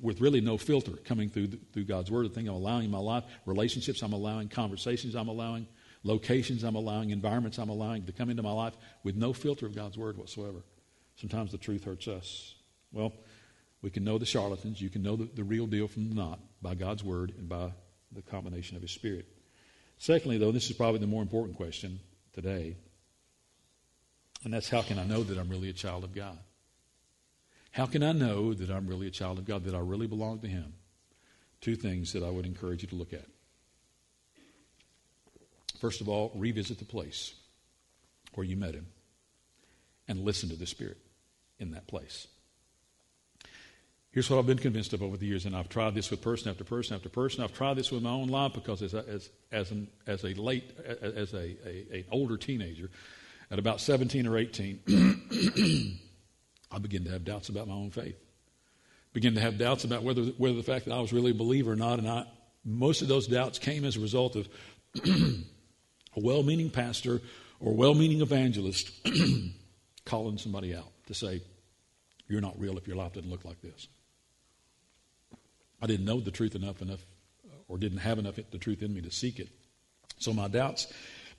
with 0.02 0.22
really 0.22 0.42
no 0.42 0.58
filter 0.58 0.94
coming 1.06 1.30
through 1.30 1.48
through 1.72 1.84
god's 1.84 2.10
word 2.10 2.26
the 2.26 2.34
thing 2.34 2.48
i'm 2.48 2.56
allowing 2.56 2.86
in 2.86 2.92
my 2.92 2.98
life 3.00 3.24
relationships 3.46 4.02
i'm 4.02 4.14
allowing 4.14 4.48
conversations 4.48 5.16
i'm 5.16 5.28
allowing 5.28 5.68
locations 6.04 6.64
I'm 6.64 6.76
allowing, 6.76 7.10
environments 7.10 7.58
I'm 7.58 7.70
allowing 7.70 8.06
to 8.06 8.12
come 8.12 8.30
into 8.30 8.44
my 8.44 8.52
life 8.52 8.76
with 9.04 9.16
no 9.16 9.34
filter 9.34 9.66
of 9.66 9.76
God's 9.76 9.98
word 9.98 10.18
whatsoever. 10.18 10.64
Sometimes 11.16 11.52
the 11.52 11.58
truth 11.58 11.84
hurts 11.84 12.08
us. 12.08 12.56
Well, 12.92 13.14
we 13.82 13.90
can 13.90 14.04
know 14.04 14.18
the 14.18 14.26
charlatans. 14.26 14.82
You 14.82 14.90
can 14.90 15.02
know 15.02 15.16
the, 15.16 15.26
the 15.26 15.44
real 15.44 15.68
deal 15.68 15.88
from 15.88 16.10
the 16.10 16.16
not 16.16 16.40
by 16.62 16.76
God's 16.76 17.04
word 17.04 17.34
and 17.38 17.50
by 17.50 17.72
the 18.12 18.22
combination 18.22 18.76
of 18.76 18.82
His 18.82 18.92
Spirit. 18.92 19.28
Secondly, 19.98 20.38
though, 20.38 20.52
this 20.52 20.70
is 20.70 20.76
probably 20.76 21.00
the 21.00 21.08
more 21.08 21.22
important 21.22 21.58
question 21.58 22.00
today, 22.34 22.76
and 24.44 24.54
that's 24.54 24.70
how 24.70 24.82
can 24.82 25.00
I 25.00 25.06
know 25.06 25.24
that 25.24 25.38
I'm 25.38 25.50
really 25.50 25.70
a 25.70 25.74
child 25.74 26.04
of 26.04 26.14
God? 26.14 26.38
How 27.72 27.86
can 27.86 28.04
I 28.04 28.12
know 28.12 28.54
that 28.54 28.70
I'm 28.70 28.88
really 28.88 29.08
a 29.08 29.12
child 29.12 29.40
of 29.40 29.46
God, 29.46 29.64
that 29.66 29.76
I 29.76 29.80
really 29.80 30.08
belong 30.08 30.40
to 30.40 30.48
Him? 30.48 30.74
Two 31.62 31.76
things 31.76 32.14
that 32.14 32.24
I 32.24 32.30
would 32.30 32.46
encourage 32.46 32.84
you 32.84 32.90
to 32.90 32.96
look 32.96 33.14
at. 33.14 33.26
First 35.80 36.02
of 36.02 36.08
all, 36.08 36.32
revisit 36.36 36.80
the 36.80 36.86
place 36.86 37.34
where 38.36 38.46
you 38.46 38.56
met 38.56 38.74
him 38.74 38.88
and 40.08 40.20
listen 40.20 40.48
to 40.50 40.56
the 40.56 40.66
Spirit 40.66 40.98
in 41.60 41.72
that 41.72 41.88
place. 41.88 42.28
Here's 44.14 44.30
what 44.30 44.38
I've 44.38 44.46
been 44.46 44.60
convinced 44.60 44.94
of 44.94 45.02
over 45.02 45.18
the 45.18 45.26
years, 45.26 45.48
and 45.48 45.56
I've 45.56 45.70
tried 45.70 45.96
this 45.96 46.12
with 46.12 46.22
person 46.22 46.52
after 46.52 46.64
person 46.64 46.96
after 46.96 47.10
person. 47.10 47.44
I've 47.44 47.52
tried 47.52 47.78
this 47.78 47.92
with 47.92 48.04
my 48.04 48.12
own 48.12 48.28
life 48.28 48.54
because 48.54 48.84
as 48.84 48.94
a, 48.94 49.04
as, 49.10 49.32
as, 49.52 49.72
an, 49.72 49.88
as 50.06 50.24
a 50.24 50.36
late, 50.36 50.72
as 51.02 51.34
a, 51.34 51.58
a, 51.68 52.06
older 52.12 52.38
teenager, 52.38 52.92
at 53.50 53.58
about 53.58 53.82
17 53.82 54.28
or 54.28 54.38
18, 54.38 54.80
I 56.72 56.78
began 56.78 57.06
to 57.06 57.10
have 57.10 57.26
doubts 57.26 57.50
about 57.50 57.68
my 57.68 57.74
own 57.74 57.90
faith. 57.90 58.16
Began 59.14 59.34
to 59.34 59.42
have 59.42 59.58
doubts 59.58 59.84
about 59.84 60.04
whether, 60.04 60.22
whether 60.38 60.58
the 60.58 60.64
fact 60.64 60.86
that 60.86 60.94
I 60.94 61.00
was 61.00 61.12
really 61.12 61.32
a 61.32 61.36
believer 61.36 61.72
or 61.72 61.76
not, 61.76 61.98
and 61.98 62.08
I, 62.08 62.28
most 62.64 63.02
of 63.02 63.08
those 63.08 63.26
doubts 63.26 63.58
came 63.58 63.84
as 63.84 63.98
a 63.98 64.00
result 64.00 64.36
of 64.36 64.48
a 65.06 66.20
well 66.20 66.44
meaning 66.44 66.70
pastor 66.70 67.20
or 67.60 67.74
well 67.74 67.96
meaning 67.96 68.22
evangelist 68.22 68.92
calling 70.06 70.38
somebody 70.38 70.76
out 70.76 70.92
to 71.08 71.16
say, 71.16 71.42
You're 72.28 72.42
not 72.42 72.60
real 72.60 72.78
if 72.78 72.88
your 72.88 72.96
life 72.96 73.14
doesn't 73.14 73.30
look 73.30 73.44
like 73.44 73.60
this. 73.64 73.88
I 75.84 75.86
didn't 75.86 76.06
know 76.06 76.22
the 76.22 76.32
truth 76.32 76.56
enough 76.56 76.82
enough 76.82 77.06
or 77.68 77.78
didn't 77.78 77.98
have 77.98 78.18
enough 78.18 78.36
the 78.52 78.58
truth 78.58 78.82
in 78.82 78.94
me 78.94 79.02
to 79.02 79.12
seek 79.12 79.38
it. 79.38 79.50
So 80.18 80.32
my 80.32 80.48
doubts 80.48 80.88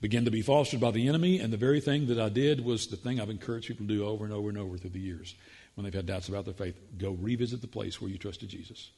began 0.01 0.25
to 0.25 0.31
be 0.31 0.43
fostered 0.43 0.79
by 0.79 0.91
the 0.91 1.07
enemy, 1.07 1.39
and 1.39 1.51
the 1.51 1.57
very 1.57 1.81
thing 1.81 2.05
that 2.07 2.19
I 2.19 2.29
did 2.29 2.63
was 2.63 2.85
the 2.85 2.95
thing 2.95 3.19
I've 3.19 3.31
encouraged 3.31 3.67
people 3.67 3.87
to 3.87 3.93
do 3.93 4.05
over 4.05 4.23
and 4.23 4.31
over 4.31 4.49
and 4.49 4.57
over 4.59 4.77
through 4.77 4.91
the 4.91 4.99
years 4.99 5.33
when 5.73 5.83
they've 5.83 5.93
had 5.93 6.05
doubts 6.05 6.29
about 6.29 6.45
their 6.45 6.53
faith. 6.53 6.79
Go 6.95 7.17
revisit 7.19 7.61
the 7.61 7.67
place 7.67 7.99
where 7.99 8.11
you 8.11 8.19
trusted 8.19 8.49
Jesus. 8.49 8.91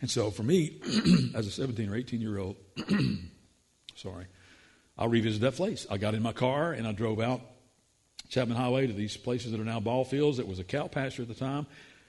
And 0.00 0.10
so 0.10 0.30
for 0.30 0.42
me, 0.42 0.80
as 1.34 1.46
a 1.46 1.50
17 1.50 1.90
or 1.90 1.94
18 1.94 2.20
year 2.20 2.38
old, 2.38 2.56
sorry. 3.94 4.26
I 4.96 5.04
revisited 5.04 5.42
that 5.42 5.56
place. 5.56 5.86
I 5.90 5.98
got 5.98 6.14
in 6.14 6.22
my 6.22 6.32
car 6.32 6.72
and 6.72 6.86
I 6.86 6.92
drove 6.92 7.20
out 7.20 7.42
Chapman 8.30 8.56
Highway 8.56 8.86
to 8.86 8.92
these 8.94 9.18
places 9.18 9.52
that 9.52 9.60
are 9.60 9.64
now 9.64 9.80
ball 9.80 10.04
fields. 10.04 10.38
It 10.38 10.48
was 10.48 10.58
a 10.58 10.64
cow 10.64 10.86
pasture 10.86 11.22
at 11.22 11.28
the 11.28 11.34
time. 11.34 11.66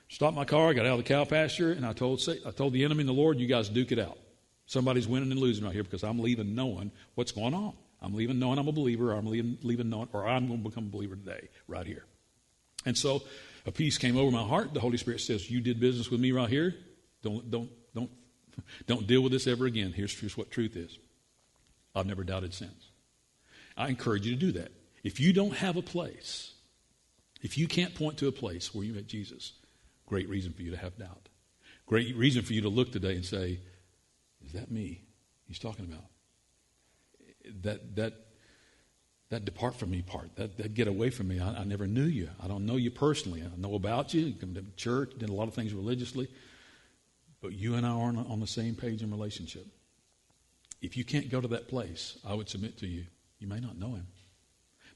Stopped 0.09 0.35
my 0.35 0.45
car, 0.45 0.73
got 0.73 0.87
out 0.87 0.93
of 0.93 0.97
the 0.97 1.03
cow 1.03 1.23
pasture, 1.23 1.71
and 1.71 1.85
I 1.85 1.93
told, 1.93 2.27
I 2.45 2.51
told 2.51 2.73
the 2.73 2.83
enemy 2.83 3.01
and 3.01 3.09
the 3.09 3.13
Lord, 3.13 3.39
you 3.39 3.47
guys 3.47 3.69
duke 3.69 3.91
it 3.91 3.99
out. 3.99 4.17
Somebody's 4.65 5.07
winning 5.07 5.31
and 5.31 5.39
losing 5.39 5.63
right 5.63 5.73
here 5.73 5.83
because 5.83 6.03
I'm 6.03 6.19
leaving 6.19 6.55
knowing 6.55 6.91
what's 7.15 7.31
going 7.31 7.53
on. 7.53 7.73
I'm 8.01 8.15
leaving 8.15 8.39
knowing 8.39 8.57
I'm 8.57 8.67
a 8.67 8.71
believer, 8.71 9.11
or 9.11 9.15
I'm 9.15 9.27
leaving, 9.27 9.59
leaving 9.61 9.89
knowing, 9.89 10.09
or 10.13 10.27
I'm 10.27 10.47
going 10.47 10.63
to 10.63 10.69
become 10.69 10.85
a 10.85 10.89
believer 10.89 11.15
today, 11.15 11.49
right 11.67 11.85
here. 11.85 12.05
And 12.85 12.97
so 12.97 13.21
a 13.65 13.71
peace 13.71 13.97
came 13.97 14.17
over 14.17 14.31
my 14.31 14.43
heart. 14.43 14.73
The 14.73 14.79
Holy 14.79 14.97
Spirit 14.97 15.21
says, 15.21 15.49
You 15.49 15.61
did 15.61 15.79
business 15.79 16.09
with 16.09 16.19
me 16.19 16.31
right 16.31 16.49
here. 16.49 16.75
Don't, 17.21 17.49
don't, 17.51 17.69
don't, 17.93 18.09
don't 18.87 19.05
deal 19.05 19.21
with 19.21 19.31
this 19.31 19.47
ever 19.47 19.65
again. 19.65 19.91
Here's, 19.91 20.17
here's 20.17 20.37
what 20.37 20.49
truth 20.49 20.75
is. 20.75 20.97
I've 21.95 22.05
never 22.05 22.23
doubted 22.23 22.53
since. 22.53 22.89
I 23.77 23.89
encourage 23.89 24.25
you 24.25 24.33
to 24.35 24.39
do 24.39 24.51
that. 24.53 24.71
If 25.03 25.19
you 25.19 25.33
don't 25.33 25.55
have 25.55 25.77
a 25.77 25.81
place, 25.81 26.53
if 27.41 27.57
you 27.57 27.67
can't 27.67 27.95
point 27.95 28.17
to 28.19 28.27
a 28.27 28.31
place 28.31 28.73
where 28.73 28.83
you 28.83 28.93
met 28.93 29.07
Jesus, 29.07 29.53
great 30.09 30.27
reason 30.27 30.51
for 30.51 30.63
you 30.63 30.71
to 30.71 30.77
have 30.77 30.97
doubt. 30.97 31.29
Great 31.85 32.15
reason 32.15 32.41
for 32.41 32.53
you 32.53 32.61
to 32.61 32.69
look 32.69 32.91
today 32.91 33.15
and 33.15 33.23
say, 33.23 33.59
Is 34.45 34.51
that 34.53 34.69
me 34.69 35.03
he's 35.47 35.59
talking 35.59 35.85
about? 35.85 36.05
That, 37.63 37.95
that, 37.95 38.13
that 39.29 39.45
depart 39.45 39.75
from 39.75 39.91
me 39.91 40.01
part, 40.01 40.35
that, 40.35 40.57
that 40.57 40.73
get 40.73 40.87
away 40.87 41.09
from 41.09 41.29
me. 41.29 41.39
I, 41.39 41.61
I 41.61 41.63
never 41.63 41.87
knew 41.87 42.03
you. 42.03 42.29
I 42.43 42.47
don't 42.47 42.65
know 42.65 42.75
you 42.75 42.91
personally. 42.91 43.41
I 43.41 43.57
know 43.57 43.75
about 43.75 44.13
you. 44.13 44.21
You 44.21 44.33
come 44.33 44.53
to 44.55 44.65
church, 44.75 45.13
did 45.17 45.29
a 45.29 45.33
lot 45.33 45.47
of 45.47 45.53
things 45.53 45.73
religiously. 45.73 46.27
But 47.41 47.53
you 47.53 47.75
and 47.75 47.85
I 47.85 47.91
aren't 47.91 48.29
on 48.29 48.39
the 48.39 48.47
same 48.47 48.75
page 48.75 49.01
in 49.01 49.11
relationship. 49.11 49.65
If 50.81 50.97
you 50.97 51.05
can't 51.05 51.29
go 51.29 51.39
to 51.39 51.47
that 51.49 51.67
place, 51.67 52.17
I 52.27 52.33
would 52.33 52.49
submit 52.49 52.77
to 52.79 52.87
you, 52.87 53.05
you 53.39 53.47
may 53.47 53.59
not 53.59 53.77
know 53.77 53.93
him. 53.93 54.07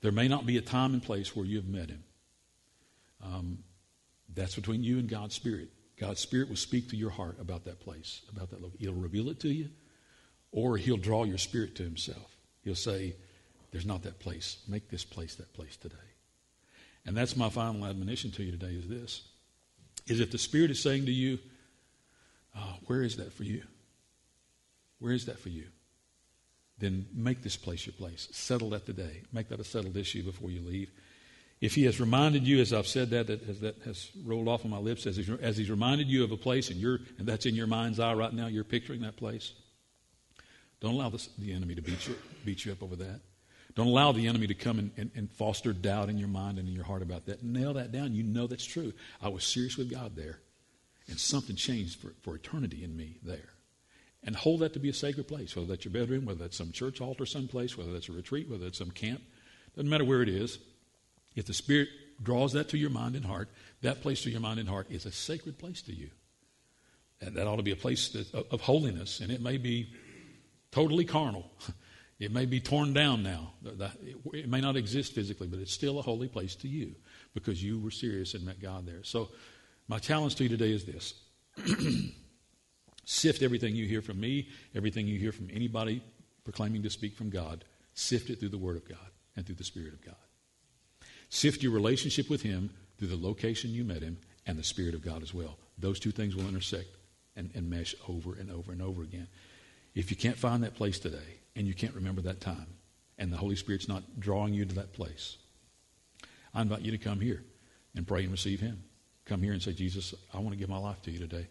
There 0.01 0.11
may 0.11 0.27
not 0.27 0.45
be 0.45 0.57
a 0.57 0.61
time 0.61 0.93
and 0.93 1.01
place 1.01 1.35
where 1.35 1.45
you 1.45 1.57
have 1.57 1.67
met 1.67 1.89
him. 1.89 2.03
Um, 3.23 3.59
that's 4.35 4.55
between 4.55 4.83
you 4.83 4.99
and 4.99 5.09
God's 5.09 5.35
Spirit. 5.35 5.69
God's 5.99 6.19
Spirit 6.19 6.49
will 6.49 6.55
speak 6.55 6.89
to 6.89 6.97
your 6.97 7.09
heart 7.09 7.37
about 7.39 7.65
that 7.65 7.79
place, 7.79 8.21
about 8.31 8.49
that 8.49 8.61
location. 8.61 8.79
He'll 8.79 8.93
reveal 8.93 9.29
it 9.29 9.39
to 9.41 9.49
you, 9.49 9.69
or 10.51 10.77
He'll 10.77 10.97
draw 10.97 11.23
your 11.23 11.37
spirit 11.37 11.75
to 11.75 11.83
Himself. 11.83 12.35
He'll 12.63 12.75
say, 12.75 13.15
There's 13.71 13.85
not 13.85 14.03
that 14.03 14.19
place. 14.19 14.57
Make 14.67 14.89
this 14.89 15.03
place 15.03 15.35
that 15.35 15.53
place 15.53 15.77
today. 15.77 15.95
And 17.05 17.17
that's 17.17 17.35
my 17.35 17.49
final 17.49 17.85
admonition 17.85 18.31
to 18.31 18.43
you 18.43 18.51
today 18.51 18.73
is 18.73 18.87
this 18.87 19.23
is 20.07 20.19
if 20.19 20.31
the 20.31 20.37
Spirit 20.37 20.71
is 20.71 20.81
saying 20.81 21.05
to 21.05 21.11
you, 21.11 21.39
oh, 22.55 22.75
where 22.87 23.03
is 23.03 23.17
that 23.17 23.33
for 23.33 23.43
you? 23.43 23.63
Where 24.99 25.13
is 25.13 25.25
that 25.25 25.39
for 25.39 25.49
you? 25.49 25.65
Then 26.79 27.05
make 27.13 27.41
this 27.41 27.55
place 27.55 27.85
your 27.85 27.93
place. 27.93 28.27
Settle 28.31 28.71
that 28.71 28.85
today. 28.85 29.21
Make 29.31 29.49
that 29.49 29.59
a 29.59 29.63
settled 29.63 29.95
issue 29.95 30.23
before 30.23 30.49
you 30.49 30.61
leave. 30.61 30.91
If 31.63 31.75
he 31.75 31.85
has 31.85 32.01
reminded 32.01 32.45
you, 32.45 32.59
as 32.59 32.73
I've 32.73 32.87
said 32.87 33.11
that, 33.11 33.27
that 33.27 33.43
has, 33.43 33.61
that 33.61 33.77
has 33.85 34.11
rolled 34.25 34.49
off 34.49 34.65
of 34.65 34.69
my 34.69 34.79
lips, 34.79 35.07
as 35.07 35.15
he's, 35.15 35.29
as 35.29 35.55
he's 35.55 35.69
reminded 35.69 36.09
you 36.09 36.25
of 36.25 36.33
a 36.33 36.35
place 36.35 36.69
and, 36.69 36.77
you're, 36.77 36.99
and 37.17 37.25
that's 37.25 37.45
in 37.45 37.55
your 37.55 37.67
mind's 37.67 38.01
eye 38.01 38.13
right 38.13 38.33
now, 38.33 38.47
you're 38.47 38.65
picturing 38.65 38.99
that 39.03 39.15
place, 39.15 39.53
don't 40.81 40.95
allow 40.95 41.07
the, 41.07 41.25
the 41.37 41.53
enemy 41.53 41.73
to 41.75 41.81
beat 41.81 42.05
you, 42.05 42.17
beat 42.43 42.65
you 42.65 42.73
up 42.73 42.83
over 42.83 42.97
that. 42.97 43.21
Don't 43.75 43.87
allow 43.87 44.11
the 44.11 44.27
enemy 44.27 44.47
to 44.47 44.53
come 44.53 44.77
and, 44.77 44.91
and, 44.97 45.11
and, 45.15 45.31
foster 45.31 45.71
doubt 45.71 46.09
in 46.09 46.17
your 46.17 46.27
mind 46.27 46.59
and 46.59 46.67
in 46.67 46.75
your 46.75 46.83
heart 46.83 47.01
about 47.01 47.27
that. 47.27 47.43
Nail 47.45 47.75
that 47.75 47.93
down. 47.93 48.13
You 48.13 48.23
know 48.23 48.45
that's 48.45 48.65
true. 48.65 48.91
I 49.21 49.29
was 49.29 49.45
serious 49.45 49.77
with 49.77 49.89
God 49.89 50.17
there, 50.17 50.41
and 51.07 51.17
something 51.17 51.55
changed 51.55 51.97
for, 51.97 52.13
for 52.23 52.35
eternity 52.35 52.83
in 52.83 52.97
me 52.97 53.19
there. 53.23 53.53
And 54.21 54.35
hold 54.35 54.59
that 54.59 54.73
to 54.73 54.79
be 54.79 54.89
a 54.89 54.93
sacred 54.93 55.29
place, 55.29 55.55
whether 55.55 55.69
that's 55.69 55.85
your 55.85 55.93
bedroom, 55.93 56.25
whether 56.25 56.39
that's 56.39 56.57
some 56.57 56.73
church 56.73 56.99
altar 56.99 57.25
someplace, 57.25 57.77
whether 57.77 57.93
that's 57.93 58.09
a 58.09 58.11
retreat, 58.11 58.49
whether 58.49 58.65
it's 58.65 58.79
some 58.79 58.91
camp. 58.91 59.21
Doesn't 59.77 59.89
matter 59.89 60.03
where 60.03 60.21
it 60.21 60.29
is. 60.29 60.59
If 61.35 61.45
the 61.45 61.53
Spirit 61.53 61.89
draws 62.21 62.53
that 62.53 62.69
to 62.69 62.77
your 62.77 62.89
mind 62.89 63.15
and 63.15 63.25
heart, 63.25 63.49
that 63.81 64.01
place 64.01 64.21
to 64.23 64.29
your 64.29 64.39
mind 64.39 64.59
and 64.59 64.69
heart 64.69 64.87
is 64.89 65.05
a 65.05 65.11
sacred 65.11 65.57
place 65.57 65.81
to 65.83 65.93
you. 65.93 66.09
And 67.21 67.35
that 67.35 67.47
ought 67.47 67.57
to 67.57 67.63
be 67.63 67.71
a 67.71 67.77
place 67.77 68.09
that, 68.09 68.33
of, 68.33 68.45
of 68.51 68.61
holiness, 68.61 69.19
and 69.19 69.31
it 69.31 69.41
may 69.41 69.57
be 69.57 69.89
totally 70.71 71.05
carnal. 71.05 71.49
It 72.19 72.31
may 72.31 72.45
be 72.45 72.61
torn 72.61 72.93
down 72.93 73.21
now. 73.21 73.51
It 74.31 74.47
may 74.47 74.61
not 74.61 74.77
exist 74.77 75.13
physically, 75.13 75.47
but 75.47 75.59
it's 75.59 75.73
still 75.73 75.99
a 75.99 76.01
holy 76.01 76.29
place 76.29 76.55
to 76.57 76.69
you 76.69 76.95
because 77.33 77.61
you 77.61 77.79
were 77.79 77.91
serious 77.91 78.33
and 78.33 78.45
met 78.45 78.61
God 78.61 78.85
there. 78.85 79.03
So, 79.03 79.29
my 79.89 79.99
challenge 79.99 80.35
to 80.35 80.43
you 80.43 80.49
today 80.49 80.71
is 80.71 80.85
this 80.85 81.15
sift 83.03 83.41
everything 83.41 83.75
you 83.75 83.87
hear 83.87 84.01
from 84.01 84.21
me, 84.21 84.47
everything 84.73 85.05
you 85.05 85.19
hear 85.19 85.33
from 85.33 85.49
anybody 85.51 86.01
proclaiming 86.45 86.83
to 86.83 86.89
speak 86.89 87.15
from 87.15 87.29
God, 87.29 87.65
sift 87.93 88.29
it 88.29 88.39
through 88.39 88.49
the 88.49 88.57
Word 88.57 88.77
of 88.77 88.87
God 88.87 89.11
and 89.35 89.45
through 89.45 89.55
the 89.55 89.63
Spirit 89.63 89.93
of 89.93 90.01
God. 90.05 90.15
Sift 91.33 91.63
your 91.63 91.71
relationship 91.71 92.29
with 92.29 92.43
Him 92.43 92.69
through 92.99 93.07
the 93.07 93.17
location 93.17 93.71
you 93.71 93.83
met 93.83 94.03
Him 94.03 94.19
and 94.45 94.55
the 94.55 94.63
Spirit 94.63 94.93
of 94.93 95.03
God 95.03 95.23
as 95.23 95.33
well. 95.33 95.57
Those 95.79 95.99
two 95.99 96.11
things 96.11 96.35
will 96.35 96.47
intersect 96.47 96.95
and, 97.35 97.49
and 97.55 97.67
mesh 97.67 97.95
over 98.07 98.35
and 98.35 98.51
over 98.51 98.71
and 98.71 98.83
over 98.83 99.01
again. 99.01 99.27
If 99.95 100.11
you 100.11 100.15
can't 100.15 100.37
find 100.37 100.61
that 100.61 100.75
place 100.75 100.99
today 100.99 101.39
and 101.55 101.65
you 101.65 101.73
can't 101.73 101.95
remember 101.95 102.21
that 102.21 102.39
time, 102.39 102.67
and 103.17 103.33
the 103.33 103.37
Holy 103.37 103.55
Spirit's 103.55 103.87
not 103.87 104.03
drawing 104.19 104.53
you 104.53 104.63
to 104.63 104.75
that 104.75 104.93
place, 104.93 105.37
I 106.53 106.61
invite 106.61 106.81
you 106.81 106.91
to 106.91 106.99
come 106.99 107.19
here 107.19 107.43
and 107.95 108.07
pray 108.07 108.21
and 108.21 108.31
receive 108.31 108.59
Him. 108.59 108.83
Come 109.25 109.41
here 109.41 109.53
and 109.53 109.61
say, 109.61 109.73
Jesus, 109.73 110.13
I 110.35 110.37
want 110.37 110.51
to 110.51 110.59
give 110.59 110.69
my 110.69 110.77
life 110.77 111.01
to 111.01 111.11
you 111.11 111.17
today. 111.17 111.47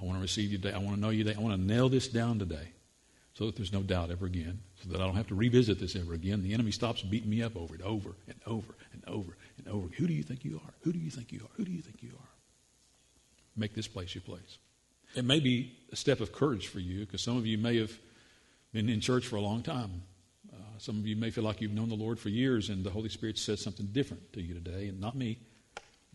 I 0.00 0.04
want 0.06 0.16
to 0.16 0.22
receive 0.22 0.50
you 0.50 0.56
today. 0.56 0.74
I 0.74 0.78
want 0.78 0.94
to 0.94 1.00
know 1.00 1.10
you 1.10 1.24
today. 1.24 1.36
I 1.38 1.42
want 1.42 1.60
to 1.60 1.60
nail 1.60 1.90
this 1.90 2.08
down 2.08 2.38
today 2.38 2.68
so 3.34 3.46
that 3.46 3.56
there's 3.56 3.72
no 3.72 3.82
doubt 3.82 4.10
ever 4.10 4.26
again, 4.26 4.60
so 4.82 4.88
that 4.90 5.00
I 5.00 5.04
don't 5.04 5.16
have 5.16 5.28
to 5.28 5.34
revisit 5.34 5.80
this 5.80 5.96
ever 5.96 6.14
again. 6.14 6.42
The 6.42 6.54
enemy 6.54 6.70
stops 6.70 7.02
beating 7.02 7.30
me 7.30 7.42
up 7.42 7.56
over 7.56 7.74
it 7.74 7.82
over 7.82 8.10
and 8.28 8.40
over 8.46 8.74
and 8.92 9.02
over 9.08 9.36
and 9.58 9.68
over. 9.68 9.88
Who 9.96 10.06
do 10.06 10.12
you 10.12 10.22
think 10.22 10.44
you 10.44 10.60
are? 10.64 10.74
Who 10.82 10.92
do 10.92 10.98
you 10.98 11.10
think 11.10 11.32
you 11.32 11.40
are? 11.40 11.50
Who 11.56 11.64
do 11.64 11.72
you 11.72 11.82
think 11.82 12.02
you 12.02 12.10
are? 12.10 12.28
Make 13.56 13.74
this 13.74 13.88
place 13.88 14.14
your 14.14 14.22
place. 14.22 14.58
It 15.14 15.24
may 15.24 15.40
be 15.40 15.72
a 15.92 15.96
step 15.96 16.20
of 16.20 16.32
courage 16.32 16.68
for 16.68 16.80
you 16.80 17.00
because 17.00 17.22
some 17.22 17.36
of 17.36 17.46
you 17.46 17.58
may 17.58 17.76
have 17.78 17.92
been 18.72 18.88
in 18.88 19.00
church 19.00 19.26
for 19.26 19.36
a 19.36 19.40
long 19.40 19.62
time. 19.62 20.02
Uh, 20.52 20.56
some 20.78 20.98
of 20.98 21.06
you 21.06 21.16
may 21.16 21.30
feel 21.30 21.44
like 21.44 21.60
you've 21.60 21.72
known 21.72 21.88
the 21.88 21.94
Lord 21.94 22.18
for 22.18 22.28
years 22.28 22.68
and 22.68 22.84
the 22.84 22.90
Holy 22.90 23.08
Spirit 23.08 23.38
says 23.38 23.62
something 23.62 23.86
different 23.86 24.32
to 24.32 24.42
you 24.42 24.54
today, 24.54 24.88
and 24.88 25.00
not 25.00 25.16
me. 25.16 25.38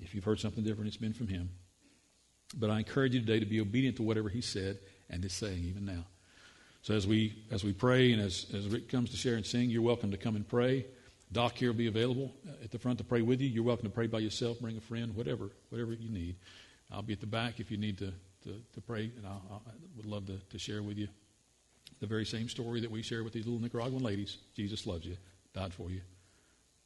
If 0.01 0.15
you've 0.15 0.23
heard 0.23 0.39
something 0.39 0.63
different, 0.63 0.88
it's 0.88 0.97
been 0.97 1.13
from 1.13 1.27
Him. 1.27 1.49
But 2.58 2.69
I 2.69 2.79
encourage 2.79 3.13
you 3.13 3.19
today 3.19 3.39
to 3.39 3.45
be 3.45 3.62
obedient 3.62 3.97
to 3.97 4.03
whatever 4.03 4.29
He 4.29 4.41
said 4.41 4.79
and 5.10 5.23
is 5.23 5.34
saying 5.34 5.63
even 5.65 5.86
now. 5.86 6.05
So 6.82 6.94
as 6.94 7.06
we 7.06 7.44
as 7.52 7.63
we 7.63 7.74
pray 7.74 8.13
and 8.13 8.22
as, 8.22 8.46
as 8.54 8.68
Rick 8.68 8.89
comes 8.89 9.10
to 9.12 9.18
share 9.18 9.36
and 9.36 9.46
sing, 9.46 9.70
you're 9.70 9.82
welcome 9.82 10.12
to 10.12 10.18
come 10.18 10.36
and 10.36 10.48
pray. 10.48 10.86
Doc 11.32 11.58
here 11.58 11.70
will 11.70 11.78
be 11.78 11.88
available 11.88 12.34
at 12.63 12.72
the 12.72 12.80
front 12.80 12.98
to 12.98 13.04
pray 13.04 13.22
with 13.22 13.39
you. 13.42 13.48
You're 13.48 13.63
welcome 13.63 13.86
to 13.86 13.94
pray 13.94 14.08
by 14.08 14.20
yourself, 14.20 14.60
bring 14.60 14.78
a 14.78 14.82
friend, 14.82 15.15
whatever, 15.15 15.52
whatever 15.70 15.94
you 15.94 16.10
need. 16.10 16.38
I'll 16.92 17.04
be 17.04 17.13
at 17.13 17.20
the 17.20 17.28
back 17.28 17.60
if 17.60 17.70
you 17.70 17.78
need 17.78 18.00
to, 18.00 18.12
to, 18.46 18.56
to 18.74 18.82
pray, 18.82 19.12
and 19.15 19.28
I, 19.28 19.30
I 19.30 19.72
would 19.96 20.08
love 20.08 20.26
to, 20.26 20.38
to 20.38 20.58
share 20.58 20.82
with 20.82 20.98
you 20.98 21.08
the 22.00 22.08
very 22.08 22.26
same 22.26 22.50
story 22.50 22.82
that 22.82 22.89
we 22.89 23.04
share 23.04 23.24
with 23.24 23.34
these 23.34 23.46
little 23.46 23.62
Nicaraguan 23.62 24.02
ladies. 24.02 24.38
Jesus 24.56 24.88
loves 24.88 25.06
you, 25.06 25.18
died 25.54 25.72
for 25.72 25.92
you. 25.92 26.02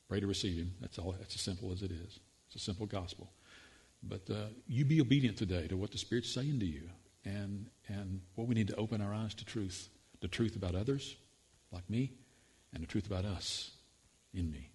Pray 0.09 0.19
to 0.19 0.27
receive 0.27 0.57
him. 0.57 0.73
That's 0.81 0.99
all. 0.99 1.15
That's 1.17 1.35
as 1.35 1.41
simple 1.41 1.71
as 1.71 1.81
it 1.81 1.91
is. 1.91 2.19
It's 2.47 2.55
a 2.55 2.59
simple 2.59 2.85
gospel. 2.85 3.31
But 4.03 4.29
uh, 4.29 4.47
you 4.67 4.83
be 4.83 4.99
obedient 4.99 5.37
today 5.37 5.67
to 5.67 5.77
what 5.77 5.91
the 5.91 5.97
Spirit's 5.97 6.33
saying 6.33 6.59
to 6.59 6.65
you 6.65 6.89
and, 7.25 7.69
and 7.87 8.21
what 8.35 8.47
we 8.47 8.55
need 8.55 8.67
to 8.67 8.75
open 8.75 9.01
our 9.01 9.13
eyes 9.13 9.33
to 9.35 9.45
truth 9.45 9.89
the 10.21 10.27
truth 10.29 10.55
about 10.55 10.73
others, 10.73 11.17
like 11.71 11.89
me, 11.89 12.13
and 12.73 12.81
the 12.81 12.87
truth 12.87 13.07
about 13.07 13.25
us 13.25 13.71
in 14.33 14.49
me. 14.49 14.69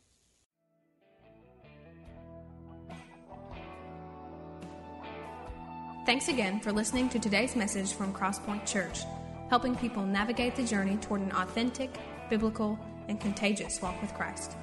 Thanks 6.05 6.29
again 6.29 6.61
for 6.61 6.71
listening 6.73 7.09
to 7.11 7.19
today's 7.19 7.57
message 7.57 7.93
from 7.93 8.13
Crosspoint 8.15 8.67
Church, 8.67 9.01
helping 9.49 9.75
people 9.75 10.05
navigate 10.05 10.55
the 10.55 10.65
journey 10.65 10.97
toward 10.99 11.23
an 11.23 11.33
authentic, 11.33 11.99
biblical, 12.29 12.79
and 13.09 13.19
contagious 13.19 13.81
walk 13.81 14.01
with 14.03 14.13
Christ. 14.15 14.57